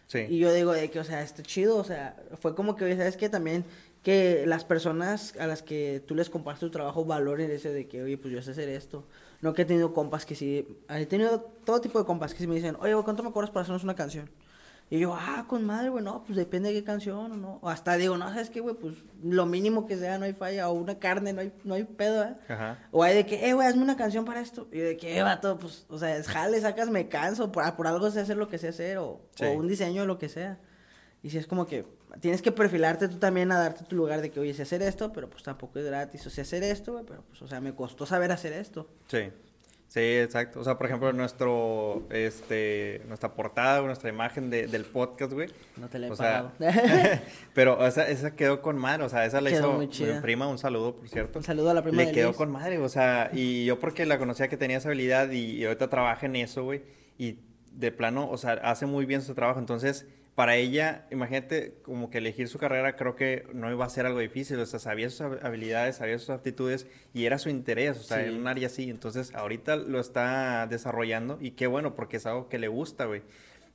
[0.08, 0.20] Sí.
[0.30, 1.78] Y yo digo de que, o sea, está chido.
[1.78, 3.66] O sea, fue como que, ¿sabes que También
[4.02, 8.04] que las personas a las que tú les compartes tu trabajo valoren ese de que,
[8.04, 9.04] oye, pues yo sé hacer esto.
[9.42, 12.48] No que he tenido compas que sí, he tenido todo tipo de compas que sí
[12.48, 14.30] me dicen, oye, ¿cuánto me cobras para hacernos una canción?
[14.90, 17.60] Y yo, ah, con madre, güey, no, pues depende de qué canción o no.
[17.62, 18.76] O hasta digo, no, ¿sabes qué, güey?
[18.76, 20.70] Pues lo mínimo que sea, no hay falla.
[20.70, 22.36] O una carne, no hay, no hay pedo, ¿eh?
[22.48, 22.78] Ajá.
[22.92, 24.68] O hay de que, eh, güey, hazme una canción para esto.
[24.72, 27.52] Y de que, eh, vato, pues, o sea, es jale, sacas, me canso.
[27.52, 29.00] Por, por algo sé hacer lo que sé hacer.
[29.00, 30.60] O, o un diseño, lo que sea.
[31.24, 31.88] Y si es como que
[32.20, 35.12] tienes que perfilarte tú también a darte tu lugar de que, oye, sé hacer esto,
[35.12, 36.26] pero pues tampoco es gratis.
[36.28, 38.88] O sé hacer esto, güey, pero pues, o sea, me costó saber hacer esto.
[39.08, 39.32] Sí.
[39.96, 40.60] Sí, exacto.
[40.60, 45.48] O sea, por ejemplo, nuestro, este, nuestra portada, nuestra imagen de, del podcast, güey.
[45.78, 46.52] No te la he o pagado.
[46.60, 47.24] Sea,
[47.54, 50.58] pero esa, esa quedó con madre, o sea, esa la Quedó hizo mi prima, un
[50.58, 51.40] saludo, por cierto.
[51.40, 54.06] Un saludo a la prima Le de quedó con madre, o sea, y yo porque
[54.06, 56.82] la conocía que tenía esa habilidad y, y ahorita trabaja en eso, güey,
[57.18, 57.40] y
[57.72, 62.18] de plano, o sea, hace muy bien su trabajo, entonces, para ella, imagínate, como que
[62.18, 65.22] elegir su carrera creo que no iba a ser algo difícil, o sea, sabía sus
[65.22, 68.30] hab- habilidades, sabía sus aptitudes y era su interés, o sea, Sí.
[68.30, 72.50] en un área así, entonces, ahorita lo está desarrollando y qué bueno, porque es algo
[72.50, 73.22] que le gusta, güey.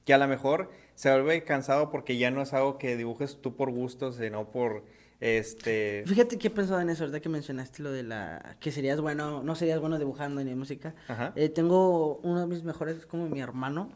[0.04, 3.56] Que a lo mejor se vuelve cansado porque ya no es algo que dibujes tú
[3.56, 4.84] por gusto, sino por,
[5.20, 6.02] este...
[6.06, 8.56] Fíjate que he pensado en eso, ahorita que mencionaste lo de la...
[8.60, 10.94] que serías bueno, no serías bueno dibujando ni música.
[11.36, 13.90] Eh, tengo uno de mis mejores, es como mi hermano,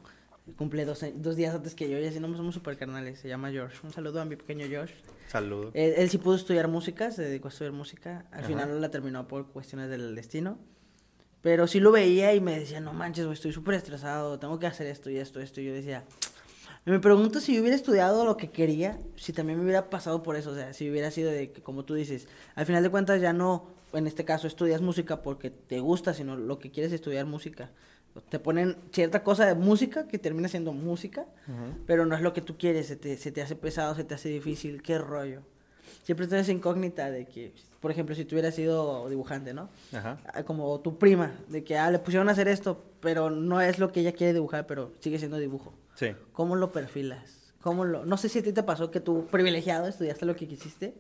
[0.56, 3.50] cumple dos, dos días antes que yo y así no somos super carnales, se llama
[3.50, 3.78] George.
[3.82, 4.94] Un saludo a mi pequeño George.
[5.28, 5.70] Saludo.
[5.74, 8.26] Él, él sí pudo estudiar música, se dedicó a estudiar música.
[8.30, 8.48] Al Ajá.
[8.48, 10.58] final no la terminó por cuestiones del destino.
[11.40, 14.66] Pero sí lo veía y me decía, no manches, güey, estoy súper estresado, tengo que
[14.66, 15.60] hacer esto y esto, esto.
[15.60, 16.04] Y yo decía,
[16.86, 20.36] me pregunto si yo hubiera estudiado lo que quería, si también me hubiera pasado por
[20.36, 20.50] eso.
[20.50, 23.34] O sea, si hubiera sido de que, como tú dices, al final de cuentas ya
[23.34, 27.26] no, en este caso, estudias música porque te gusta, sino lo que quieres es estudiar
[27.26, 27.70] música.
[28.28, 31.26] Te ponen cierta cosa de música que termina siendo música,
[31.86, 34.14] pero no es lo que tú quieres, se te, se te hace pesado, se te
[34.14, 35.42] hace difícil, qué rollo.
[36.04, 39.68] Siempre estás incógnita de que, por ejemplo, si tú hubieras sido dibujante, ¿no?
[40.32, 43.78] Ah, Como tu prima, de que, ah, le pusieron a hacer esto, pero no es
[43.78, 45.72] lo que ella quiere dibujar, pero sigue siendo dibujo.
[45.94, 46.08] Sí.
[46.32, 47.52] ¿Cómo lo perfilas?
[47.62, 48.04] ¿Cómo lo...
[48.04, 50.94] No sé si a ti te pasó que tú, privilegiado, estudiaste lo que quisiste,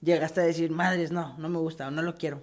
[0.00, 2.40] llegaste a decir, madres, no, no me gusta, no lo quiero.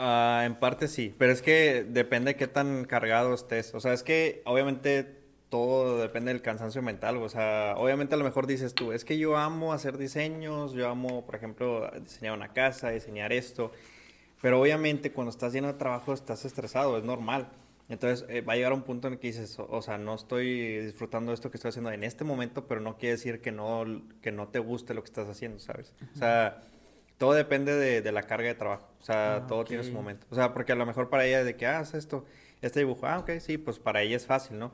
[0.00, 3.74] Ah, en parte sí, pero es que depende de qué tan cargado estés.
[3.74, 5.18] O sea, es que obviamente
[5.48, 7.16] todo depende del cansancio mental.
[7.16, 10.88] O sea, obviamente a lo mejor dices tú, es que yo amo hacer diseños, yo
[10.88, 13.72] amo, por ejemplo, diseñar una casa, diseñar esto.
[14.40, 17.48] Pero obviamente cuando estás lleno de trabajo estás estresado, es normal.
[17.88, 20.14] Entonces eh, va a llegar un punto en el que dices, o, o sea, no
[20.14, 23.84] estoy disfrutando esto que estoy haciendo en este momento, pero no quiere decir que no,
[24.22, 25.92] que no te guste lo que estás haciendo, ¿sabes?
[26.14, 26.60] O sea,
[27.18, 28.88] todo depende de, de la carga de trabajo.
[29.00, 30.26] O sea, Ah, todo tiene su momento.
[30.30, 32.24] O sea, porque a lo mejor para ella de que, ah, haz esto,
[32.62, 34.72] este dibujo, ah, ok, sí, pues para ella es fácil, ¿no?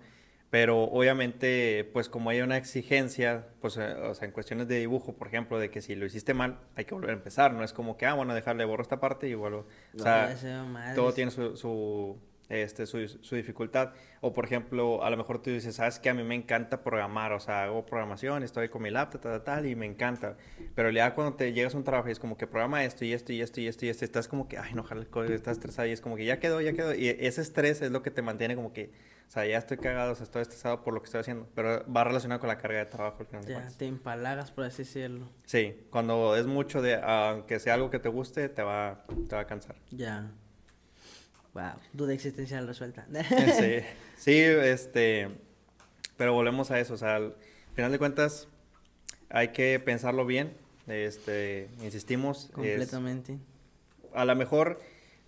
[0.50, 5.14] Pero obviamente, pues como hay una exigencia, pues, eh, o sea, en cuestiones de dibujo,
[5.14, 7.72] por ejemplo, de que si lo hiciste mal, hay que volver a empezar, no es
[7.72, 9.66] como que, ah, bueno, dejarle borro esta parte y vuelvo.
[9.96, 10.36] O sea,
[10.68, 10.94] madres.
[10.94, 12.18] todo tiene su, su,
[12.48, 13.92] este, su, su dificultad.
[14.20, 17.32] O, por ejemplo, a lo mejor tú dices, sabes que a mí me encanta programar,
[17.32, 20.36] o sea, hago programación, estoy con mi laptop, tal, tal, tal, y me encanta.
[20.74, 23.12] Pero ya cuando te llegas a un trabajo y es como que programa esto y
[23.12, 25.88] esto y esto y esto y esto, estás como que, ay, no, código, estás estresado
[25.88, 26.94] y es como que ya quedó, ya quedó.
[26.94, 28.92] Y ese estrés es lo que te mantiene como que,
[29.28, 31.48] o sea, ya estoy cagado, o sea, estoy estresado por lo que estoy haciendo.
[31.54, 34.84] Pero va relacionado con la carga de trabajo al final Ya, te empalagas, por así
[34.84, 35.28] decirlo.
[35.44, 39.42] Sí, cuando es mucho de, aunque sea algo que te guste, te va, te va
[39.42, 39.76] a cansar.
[39.90, 40.30] Ya.
[41.54, 43.06] Wow, duda existencial resuelta.
[43.56, 43.80] Sí,
[44.16, 45.28] sí, este,
[46.16, 47.34] pero volvemos a eso, o sea, al
[47.74, 48.48] final de cuentas
[49.30, 50.52] hay que pensarlo bien,
[50.88, 53.38] este, insistimos, es- Completamente.
[54.12, 54.80] a lo mejor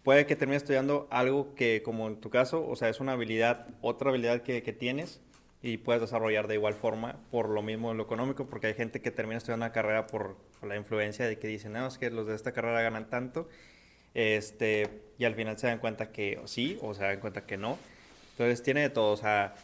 [0.02, 3.68] puede que termines estudiando algo que, como en tu caso, o sea, es una habilidad,
[3.80, 5.20] otra habilidad que, que tienes
[5.62, 9.00] y puedes desarrollar de igual forma por lo mismo en lo económico, porque hay gente
[9.00, 12.10] que termina estudiando una carrera por, por la influencia de que dicen, no, es que
[12.10, 13.48] los de esta carrera ganan tanto,
[14.14, 17.78] este, y al final se dan cuenta que sí, o se dan cuenta que no.
[18.32, 19.54] Entonces tiene de todo, o sea,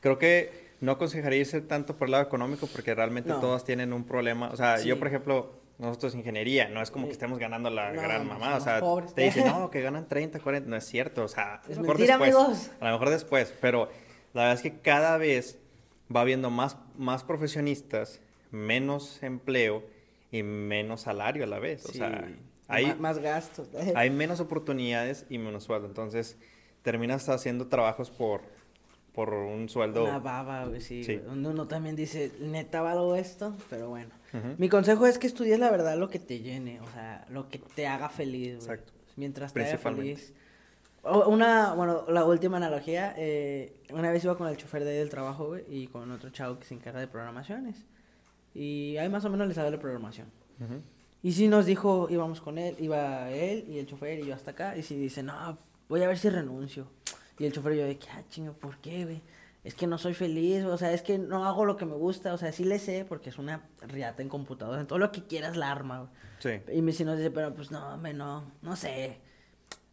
[0.00, 3.40] creo que no aconsejaría irse tanto por el lado económico porque realmente No.
[3.40, 4.50] todos tienen un problema.
[4.50, 4.98] O sea, yo Sí.
[4.98, 8.60] por ejemplo, nosotros ingeniería, no es como que estemos ganando la no, gran mamá, o
[8.60, 9.14] sea, pobres.
[9.14, 11.80] te dicen, no, que ganan 30, 40, no es cierto, o sea, Es a lo
[11.82, 12.70] mejor mentira, después, amigos.
[12.80, 13.90] a lo mejor después, pero
[14.34, 15.58] la verdad es que cada vez
[16.14, 19.82] va habiendo más, más profesionistas, menos empleo
[20.30, 22.28] y menos salario a la vez, o Sí, sea,
[22.70, 23.68] hay, más gastos.
[23.94, 25.86] hay menos oportunidades y menos sueldo.
[25.88, 26.36] Entonces,
[26.82, 28.42] terminas haciendo trabajos por,
[29.14, 30.04] por un sueldo.
[30.04, 31.04] Una baba, güey, sí.
[31.04, 31.20] Sí.
[31.28, 34.10] Uno, uno también dice, neta valgo esto, pero bueno.
[34.58, 37.58] Mi consejo es que estudies la verdad lo que te llene, o sea, lo que
[37.58, 38.60] te haga feliz, güey.
[38.60, 38.92] Exacto.
[39.16, 40.32] Mientras te haga feliz.
[41.02, 45.08] Una, bueno, la última analogía, eh, una vez iba con el chofer de ahí del
[45.10, 47.86] trabajo, güey, y con otro chavo que se encarga de programaciones.
[48.54, 50.28] Y ahí más o menos le sabe la programación.
[50.60, 50.80] Ujú.
[51.22, 54.52] Y sí nos dijo, íbamos con él, iba él y el chofer y yo hasta
[54.52, 54.76] acá.
[54.76, 55.58] Y si dice, no,
[55.88, 56.86] voy a ver si renuncio.
[57.38, 59.22] Y el chofer y yo de que, ah, chingo, ¿por qué, güey?
[59.62, 62.32] Es que no soy feliz, o sea, es que no hago lo que me gusta,
[62.32, 65.24] o sea, sí le sé porque es una riata en computadora, en todo lo que
[65.24, 66.10] quieras la arma, güey.
[66.38, 66.72] Sí.
[66.72, 69.18] Y me si nos dice, pero pues no, hombre, no, no sé.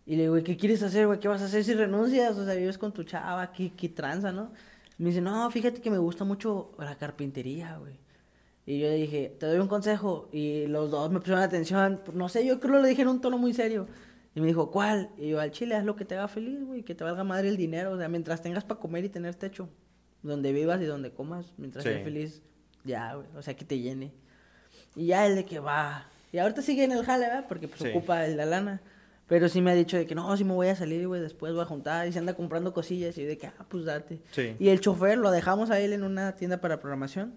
[0.06, 1.20] Y le digo, güey, ¿qué quieres hacer, güey?
[1.20, 2.38] ¿Qué vas a hacer si renuncias?
[2.38, 4.54] O sea, vives con tu chava, ¿qué, qué tranza, no?
[4.98, 8.00] Me dice, no, fíjate que me gusta mucho la carpintería, güey.
[8.68, 10.30] Y yo le dije, te doy un consejo.
[10.32, 12.02] Y los dos me pusieron atención.
[12.14, 13.88] No sé, yo creo que lo dije en un tono muy serio.
[14.36, 15.10] Y me dijo, ¿cuál?
[15.18, 17.48] Y yo, al chile, haz lo que te haga feliz, güey, que te valga madre
[17.50, 17.94] el dinero.
[17.94, 19.68] O sea, mientras tengas para comer y tener techo,
[20.22, 21.90] donde vivas y donde comas, mientras Sí.
[21.92, 22.42] seas feliz,
[22.84, 24.12] ya, güey, o sea, que te llene.
[24.96, 26.06] Y ya el de que va.
[26.34, 27.46] Y ahorita sigue en el jale, ¿verdad?
[27.48, 27.88] Porque pues Sí.
[27.90, 28.82] ocupa el- la lana.
[29.28, 31.54] Pero sí me ha dicho de que no, sí me voy a salir, güey, después
[31.54, 32.08] voy a juntar.
[32.08, 33.18] Y se anda comprando cosillas.
[33.18, 34.20] Y yo de que, ah, pues date.
[34.32, 34.56] Sí.
[34.60, 37.34] Y el chofer lo dejamos a él en una tienda para programación.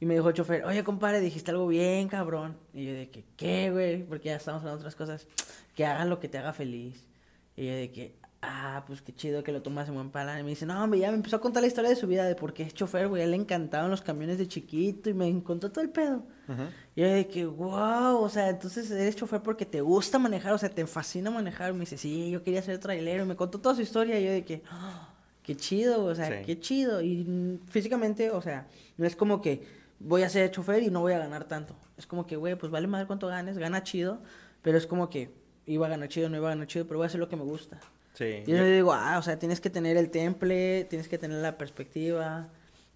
[0.00, 2.56] Y me dijo el chofer, oye, compadre, dijiste algo bien, cabrón.
[2.72, 4.02] Y yo de que, ¿qué, güey?
[4.02, 5.26] Porque ya estamos hablando de otras cosas.
[5.74, 7.06] Que hagas lo que te haga feliz.
[7.54, 10.40] Y yo de que, ah, pues qué chido que lo tomas en buen plan.
[10.40, 12.24] Y me dice, no, hombre, ya me empezó a contar la historia de su vida,
[12.24, 13.20] de por qué es chofer, güey.
[13.20, 16.24] A él le encantaban los camiones de chiquito y me contó todo el pedo.
[16.48, 16.62] Ujú.
[16.96, 20.58] Y yo de que, wow, o sea, entonces eres chofer porque te gusta manejar, o
[20.58, 21.74] sea, te fascina manejar.
[21.74, 23.24] Me dice, sí, yo quería ser trailero.
[23.24, 24.18] Y me contó toda su historia.
[24.18, 26.46] Y yo de que, "Ah, qué chido, o sea, Sí.
[26.46, 27.02] qué chido.
[27.02, 31.12] Y físicamente, o sea, no es como que voy a ser chofer y no voy
[31.12, 31.76] a ganar tanto.
[31.96, 34.20] Es como que, güey, pues vale madre cuánto ganes, gana chido.
[34.62, 35.32] Pero es como que
[35.66, 37.36] iba a ganar chido, no iba a ganar chido, pero voy a hacer lo que
[37.36, 37.78] me gusta.
[38.14, 38.42] Sí.
[38.46, 41.38] Y yo le digo, ah, o sea, tienes que tener el temple, tienes que tener
[41.38, 42.48] la perspectiva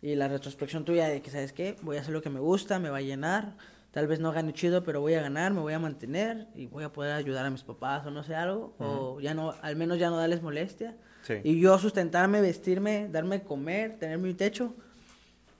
[0.03, 1.77] y la retrospección tuya de que, ¿sabes qué?
[1.83, 3.57] Voy a hacer lo que me gusta, me va a llenar.
[3.91, 6.83] Tal vez no gane chido, pero voy a ganar, me voy a mantener y voy
[6.83, 8.75] a poder ayudar a mis papás o no sé algo.
[8.79, 10.97] O ya no, al menos ya no darles molestia.
[11.23, 11.35] Sí.
[11.45, 14.75] Y yo sustentarme, vestirme, darme comer, tener mi techo.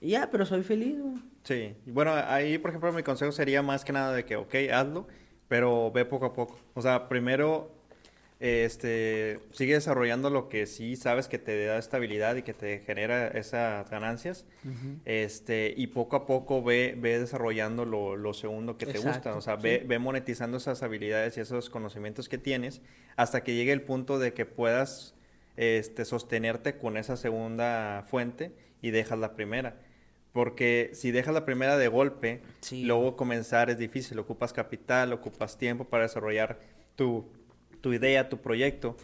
[0.01, 1.15] Y ya, pero soy feliz, güey.
[1.45, 5.07] Sí, bueno, ahí por ejemplo mi consejo sería más que nada de que, ok, hazlo,
[5.47, 6.59] pero ve poco a poco.
[6.73, 7.71] O sea, primero,
[8.39, 13.27] este, sigue desarrollando lo que sí sabes que te da estabilidad y que te genera
[13.27, 14.45] esas ganancias.
[15.05, 19.35] Este, y poco a poco ve, ve desarrollando lo, lo segundo que te gusta.
[19.35, 22.81] O sea, ve, ve monetizando esas habilidades y esos conocimientos que tienes
[23.17, 25.13] hasta que llegue el punto de que puedas
[25.57, 29.77] este, sostenerte con esa segunda fuente y dejas la primera.
[30.35, 32.83] Porque si dejas la primera de golpe, Sí.
[32.83, 34.19] luego comenzar es difícil.
[34.19, 36.59] Ocupas capital, ocupas tiempo para desarrollar
[36.97, 37.25] tu,
[37.79, 38.97] tu idea, tu proyecto.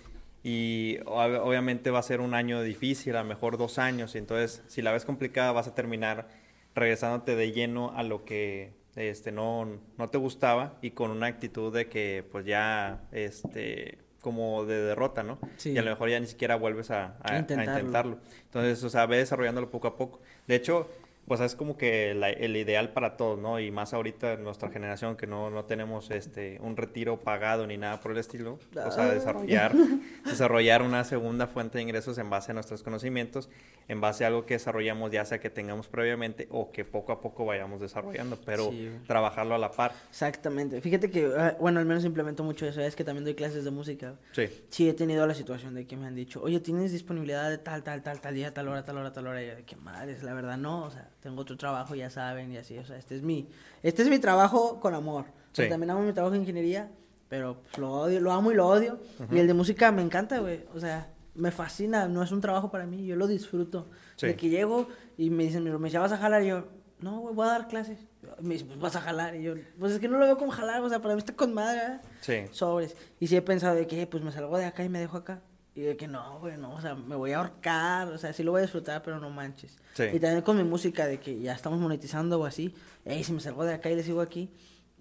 [0.43, 4.13] Y ob- obviamente va a ser un año difícil, a lo mejor dos años.
[4.15, 6.27] Y entonces, si la ves complicada, vas a terminar
[6.75, 11.73] regresándote de lleno a lo que este, no, no te gustaba y con una actitud
[11.73, 15.39] de que, pues ya, este, como de derrota, ¿no?
[15.55, 15.71] Sí.
[15.71, 17.79] Y a lo mejor ya ni siquiera vuelves a, a- A a intentarlo.
[17.79, 18.17] intentarlo.
[18.43, 20.19] Entonces, o sea, ve desarrollándolo poco a poco.
[20.45, 20.89] De hecho,
[21.27, 23.59] pues es como que la- el ideal para todos, ¿no?
[23.59, 27.77] Y más ahorita en nuestra generación que no, no tenemos este un retiro pagado ni
[27.77, 28.59] nada por el estilo.
[28.85, 29.13] O sea, Ah.
[29.13, 29.71] desarrollar,
[30.25, 33.49] desarrollar una segunda fuente de ingresos en base a nuestros conocimientos,
[33.87, 37.21] en base a algo que desarrollamos ya sea que tengamos previamente o que poco a
[37.21, 39.93] poco vayamos desarrollando, pero Sí, trabajarlo a la par.
[40.09, 40.81] Exactamente.
[40.81, 42.81] Fíjate que, ah, bueno, al menos implemento mucho eso.
[42.81, 44.15] Es que también doy clases de música.
[44.33, 47.57] Sí, Sí, he tenido la situación de que me han dicho, oye, ¿tienes disponibilidad de
[47.57, 49.43] tal, tal, tal, tal día, tal hora, tal hora, tal hora?
[49.43, 52.57] Y yo que madres, la verdad no, o sea, tengo otro trabajo, ya saben, y
[52.57, 53.47] así, o sea, este es mi,
[53.83, 55.25] este es mi trabajo con amor.
[55.53, 55.67] Sí.
[55.67, 56.89] también amo mi trabajo de ingeniería,
[57.27, 58.99] pero pues, lo odio, lo amo y lo odio.
[59.31, 62.71] Y el de música me encanta, güey, o sea, me fascina, no es un trabajo
[62.71, 63.87] para mí, yo lo disfruto.
[64.15, 64.27] Sí.
[64.27, 66.43] De que llego y me dicen, me dice, ¿vas a jalar?
[66.43, 66.67] Y yo,
[66.99, 67.99] no, güey, voy a dar clases.
[68.39, 69.35] Me dice, pues vas a jalar.
[69.35, 71.35] Y yo, pues es que no lo veo como jalar, o sea, para mí está
[71.35, 72.01] con madre, ¿verdad?
[72.21, 72.95] sí, sobres.
[73.19, 75.41] Y sí he pensado de que, pues me salgo de acá y me dejo acá.
[75.73, 78.43] Y de que no, güey, no, o sea, me voy a ahorcar, o sea, sí
[78.43, 79.77] lo voy a disfrutar, pero no manches.
[79.93, 80.03] Sí.
[80.11, 83.39] Y también con mi música, de que ya estamos monetizando o así, ey, si me
[83.39, 84.51] salgo de acá y le sigo aquí,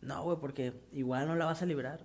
[0.01, 2.01] no, güey, porque igual no la vas a librar.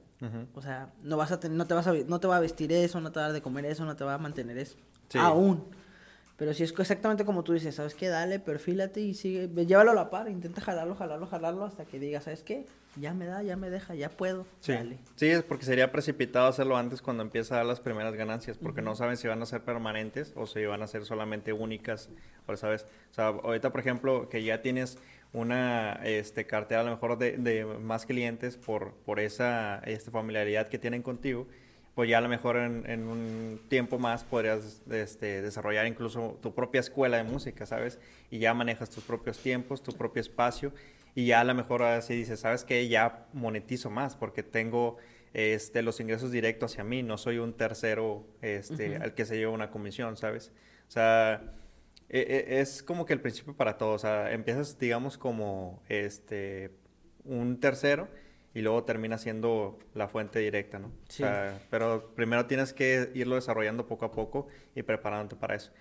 [0.55, 2.71] O sea, no vas a tener, no te vas a, no te va a vestir
[2.71, 4.75] eso, no te va a dar de comer eso, no te va a mantener eso.
[5.09, 5.19] Sí.
[5.19, 5.63] Aún.
[6.37, 8.09] Pero si es exactamente como tú dices, ¿sabes qué?
[8.09, 12.23] Dale, perfílate y sigue, llévalo a la par, intenta jalarlo, jalarlo, jalarlo hasta que digas,
[12.25, 12.65] ¿sabes qué?
[12.97, 14.45] Ya me da, ya me deja, ya puedo.
[14.59, 14.71] Sí.
[14.71, 14.99] Dale.
[15.15, 18.81] sí, es porque sería precipitado hacerlo antes cuando empieza a dar las primeras ganancias, porque
[18.81, 22.09] no saben si van a ser permanentes o si van a ser solamente únicas,
[22.47, 24.97] o sabes, o sea, ahorita por ejemplo que ya tienes
[25.33, 30.67] una este, cartera a lo mejor de, de más clientes por, por esa este, familiaridad
[30.69, 31.47] que tienen contigo,
[31.93, 36.53] pues ya a lo mejor en, en un tiempo más podrías este, desarrollar incluso tu
[36.53, 37.99] propia escuela de música, ¿sabes?
[38.31, 40.73] Y ya manejas tus propios tiempos, tu propio espacio,
[41.15, 42.87] y ya a lo mejor así dices, ¿sabes qué?
[42.87, 44.97] Ya monetizo más porque tengo
[45.33, 49.03] este, los ingresos directos hacia mí, no soy un tercero este, Ujú.
[49.03, 50.51] al que se lleva una comisión, ¿sabes?
[50.87, 51.53] O sea,
[52.09, 56.71] e- e- es como que el principio para todo, o sea, empiezas, digamos, como este,
[57.23, 58.07] un tercero
[58.53, 60.91] y luego termina siendo la fuente directa, ¿no?
[61.09, 61.23] Sí.
[61.23, 65.73] O sea, pero primero tienes que irlo desarrollando poco a poco y preparándote para eso.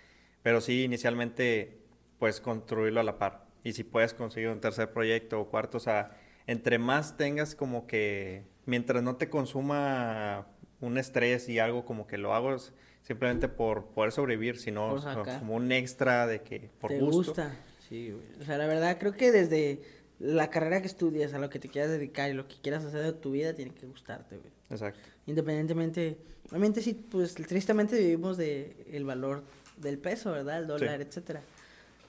[0.43, 1.79] Pero sí, inicialmente,
[2.19, 3.44] pues construirlo a la par.
[3.65, 7.87] Y si puedes conseguir un tercer proyecto o cuarto, o sea, entre más tengas como
[7.87, 10.47] que, mientras no te consuma
[10.81, 12.57] un estrés y algo como que lo hago
[13.03, 14.97] simplemente por poder sobrevivir, sino
[15.39, 17.17] como un extra de que por ¿Te gusto.
[17.17, 17.57] gusta?
[17.89, 18.25] Sí, güey.
[18.41, 19.83] O sea, la verdad creo que desde,
[20.19, 23.03] la carrera que estudias, a lo que te quieras dedicar y lo que quieras hacer
[23.03, 24.51] de tu vida tiene que gustarte, güey.
[24.71, 25.01] Exacto.
[25.27, 29.43] Independientemente, obviamente sí, pues tristemente vivimos de el valor
[29.77, 30.59] del peso, ¿verdad?
[30.59, 31.43] El dólar, etcétera.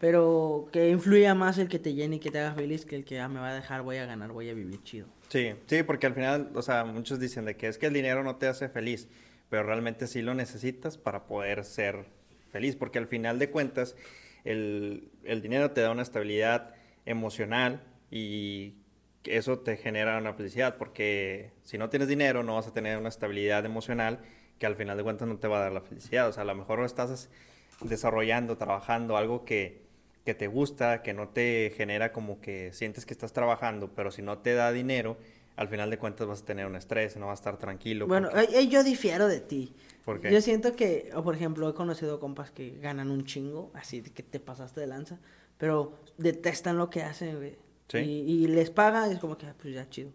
[0.06, 3.06] Pero que influya más el que te llene y que te haga feliz que el
[3.06, 5.08] que ah, me va a dejar, voy a ganar, voy a vivir chido.
[5.30, 8.24] Sí, sí, porque al final, o sea, muchos dicen de que es que el dinero
[8.24, 9.08] no te hace feliz,
[9.49, 12.06] pero realmente sí lo necesitas para poder ser
[12.51, 13.95] feliz, porque al final de cuentas
[14.43, 16.76] el, el dinero te da una estabilidad
[17.08, 17.82] emocional
[18.12, 18.76] y
[19.24, 23.10] eso te genera una felicidad, porque si no tienes dinero no vas a tener una
[23.10, 24.20] estabilidad emocional
[24.60, 26.30] que al final de cuentas no te va a dar la felicidad.
[26.30, 27.28] O sea, a lo mejor estás
[27.82, 29.84] desarrollando, trabajando algo que,
[30.26, 34.23] que te gusta, que no te genera como que sientes que estás trabajando, pero si
[34.23, 35.17] no te da dinero,
[35.55, 38.07] al final de cuentas vas a tener un estrés, no vas a estar tranquilo.
[38.07, 38.30] Bueno,
[38.69, 39.73] yo difiero de ti.
[40.03, 40.32] ¿Por qué?
[40.32, 44.23] Yo siento que, o por ejemplo, he conocido compas que ganan un chingo, así que
[44.23, 45.19] te pasaste de lanza,
[45.57, 47.57] pero detestan lo que hacen, güey.
[47.88, 47.99] ¿Sí?
[47.99, 50.11] Y, les pagan y es como que, ah, pues ya, chido.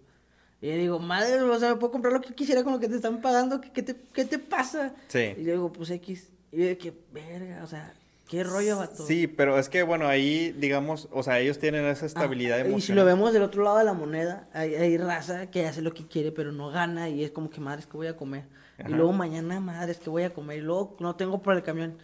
[0.61, 2.97] Y yo digo, madre, o sea, puedo comprar lo que quisiera con lo que te
[2.97, 4.93] están pagando, ¿qué, te, qué te pasa?
[5.07, 5.35] Sí.
[5.39, 6.31] Y yo digo, pues X.
[6.51, 7.95] Y yo digo, qué verga, o sea,
[8.31, 9.07] qué rollo va todo.
[9.07, 12.79] Sí, pero es que, bueno, ahí, digamos, o sea, ellos tienen esa estabilidad ah, emocional.
[12.79, 15.83] Y si lo vemos del otro lado de la moneda, hay, hay raza que hace
[15.83, 18.17] lo que quiere, pero no gana y es como que, madre, es que voy a
[18.17, 18.45] comer.
[18.87, 20.59] Y luego mañana, madre, es que voy a comer.
[20.59, 21.97] Y luego no tengo para el camión.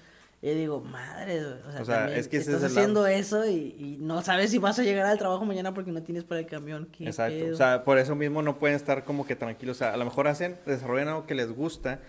[0.42, 1.42] Y digo, madre,
[1.80, 5.18] o sea, es que estás haciendo eso y, no sabes si vas a llegar al
[5.18, 6.88] trabajo mañana porque no tienes para el camión.
[7.00, 7.52] Exacto.
[7.52, 9.76] O sea, por eso mismo no pueden estar como que tranquilos.
[9.76, 12.00] O sea, a lo mejor hacen, desarrollan algo que les gusta,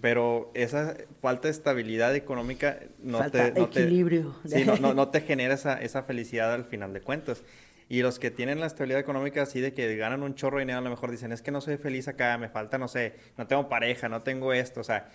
[0.00, 3.52] pero esa falta de estabilidad económica no te...
[3.52, 4.34] No equilibrio.
[4.44, 7.42] sí, no, no, te genera esa, esa felicidad al final de cuentas.
[7.88, 10.78] Y los que tienen la estabilidad económica así de que ganan un chorro de dinero,
[10.78, 13.46] a lo mejor dicen, es que no soy feliz acá, me falta, no sé, no
[13.46, 15.08] tengo pareja, no tengo esto, o sea,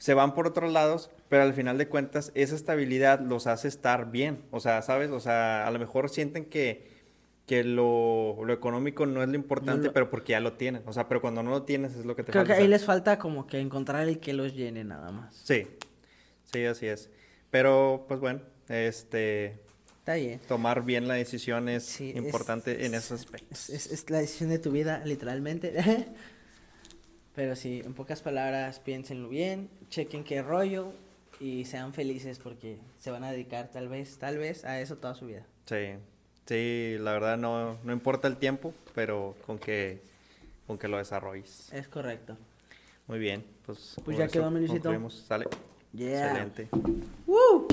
[0.00, 4.10] se van por otros lados, pero al final de cuentas esa estabilidad los hace estar
[4.10, 4.42] bien.
[4.50, 5.10] O sea, ¿sabes?
[5.10, 6.89] O sea, a lo mejor sienten que,
[7.50, 10.84] que lo, lo económico no es lo importante, pero porque ya lo tienen.
[10.86, 12.54] O sea, pero cuando no lo tienes es lo que te Creo falta.
[12.54, 15.34] Creo que ahí les falta como que encontrar el que los llene nada más.
[15.34, 15.66] Sí,
[16.44, 17.10] sí, así es.
[17.50, 19.58] Pero, pues bueno, este...
[19.98, 20.38] Está bien.
[20.46, 23.68] Tomar bien la decisión es importante en esos aspectos.
[23.68, 25.74] Es, es la decisión de tu vida, literalmente.
[27.34, 30.92] Pero sí, en pocas palabras, piénsenlo bien, chequen qué rollo
[31.40, 35.16] y sean felices porque se van a dedicar tal vez, tal vez a eso toda
[35.16, 35.44] su vida.
[35.64, 35.96] Sí,
[36.50, 40.02] sí, la verdad no, no importa el tiempo, pero con que,
[40.66, 41.72] con que lo desarrolles.
[41.72, 42.36] Es correcto.
[43.06, 45.46] Muy bien, pues, pues ya quedó, mi Sale.
[45.92, 46.42] Yeah.
[46.42, 46.68] Excelente.
[47.26, 47.66] ¡Woo!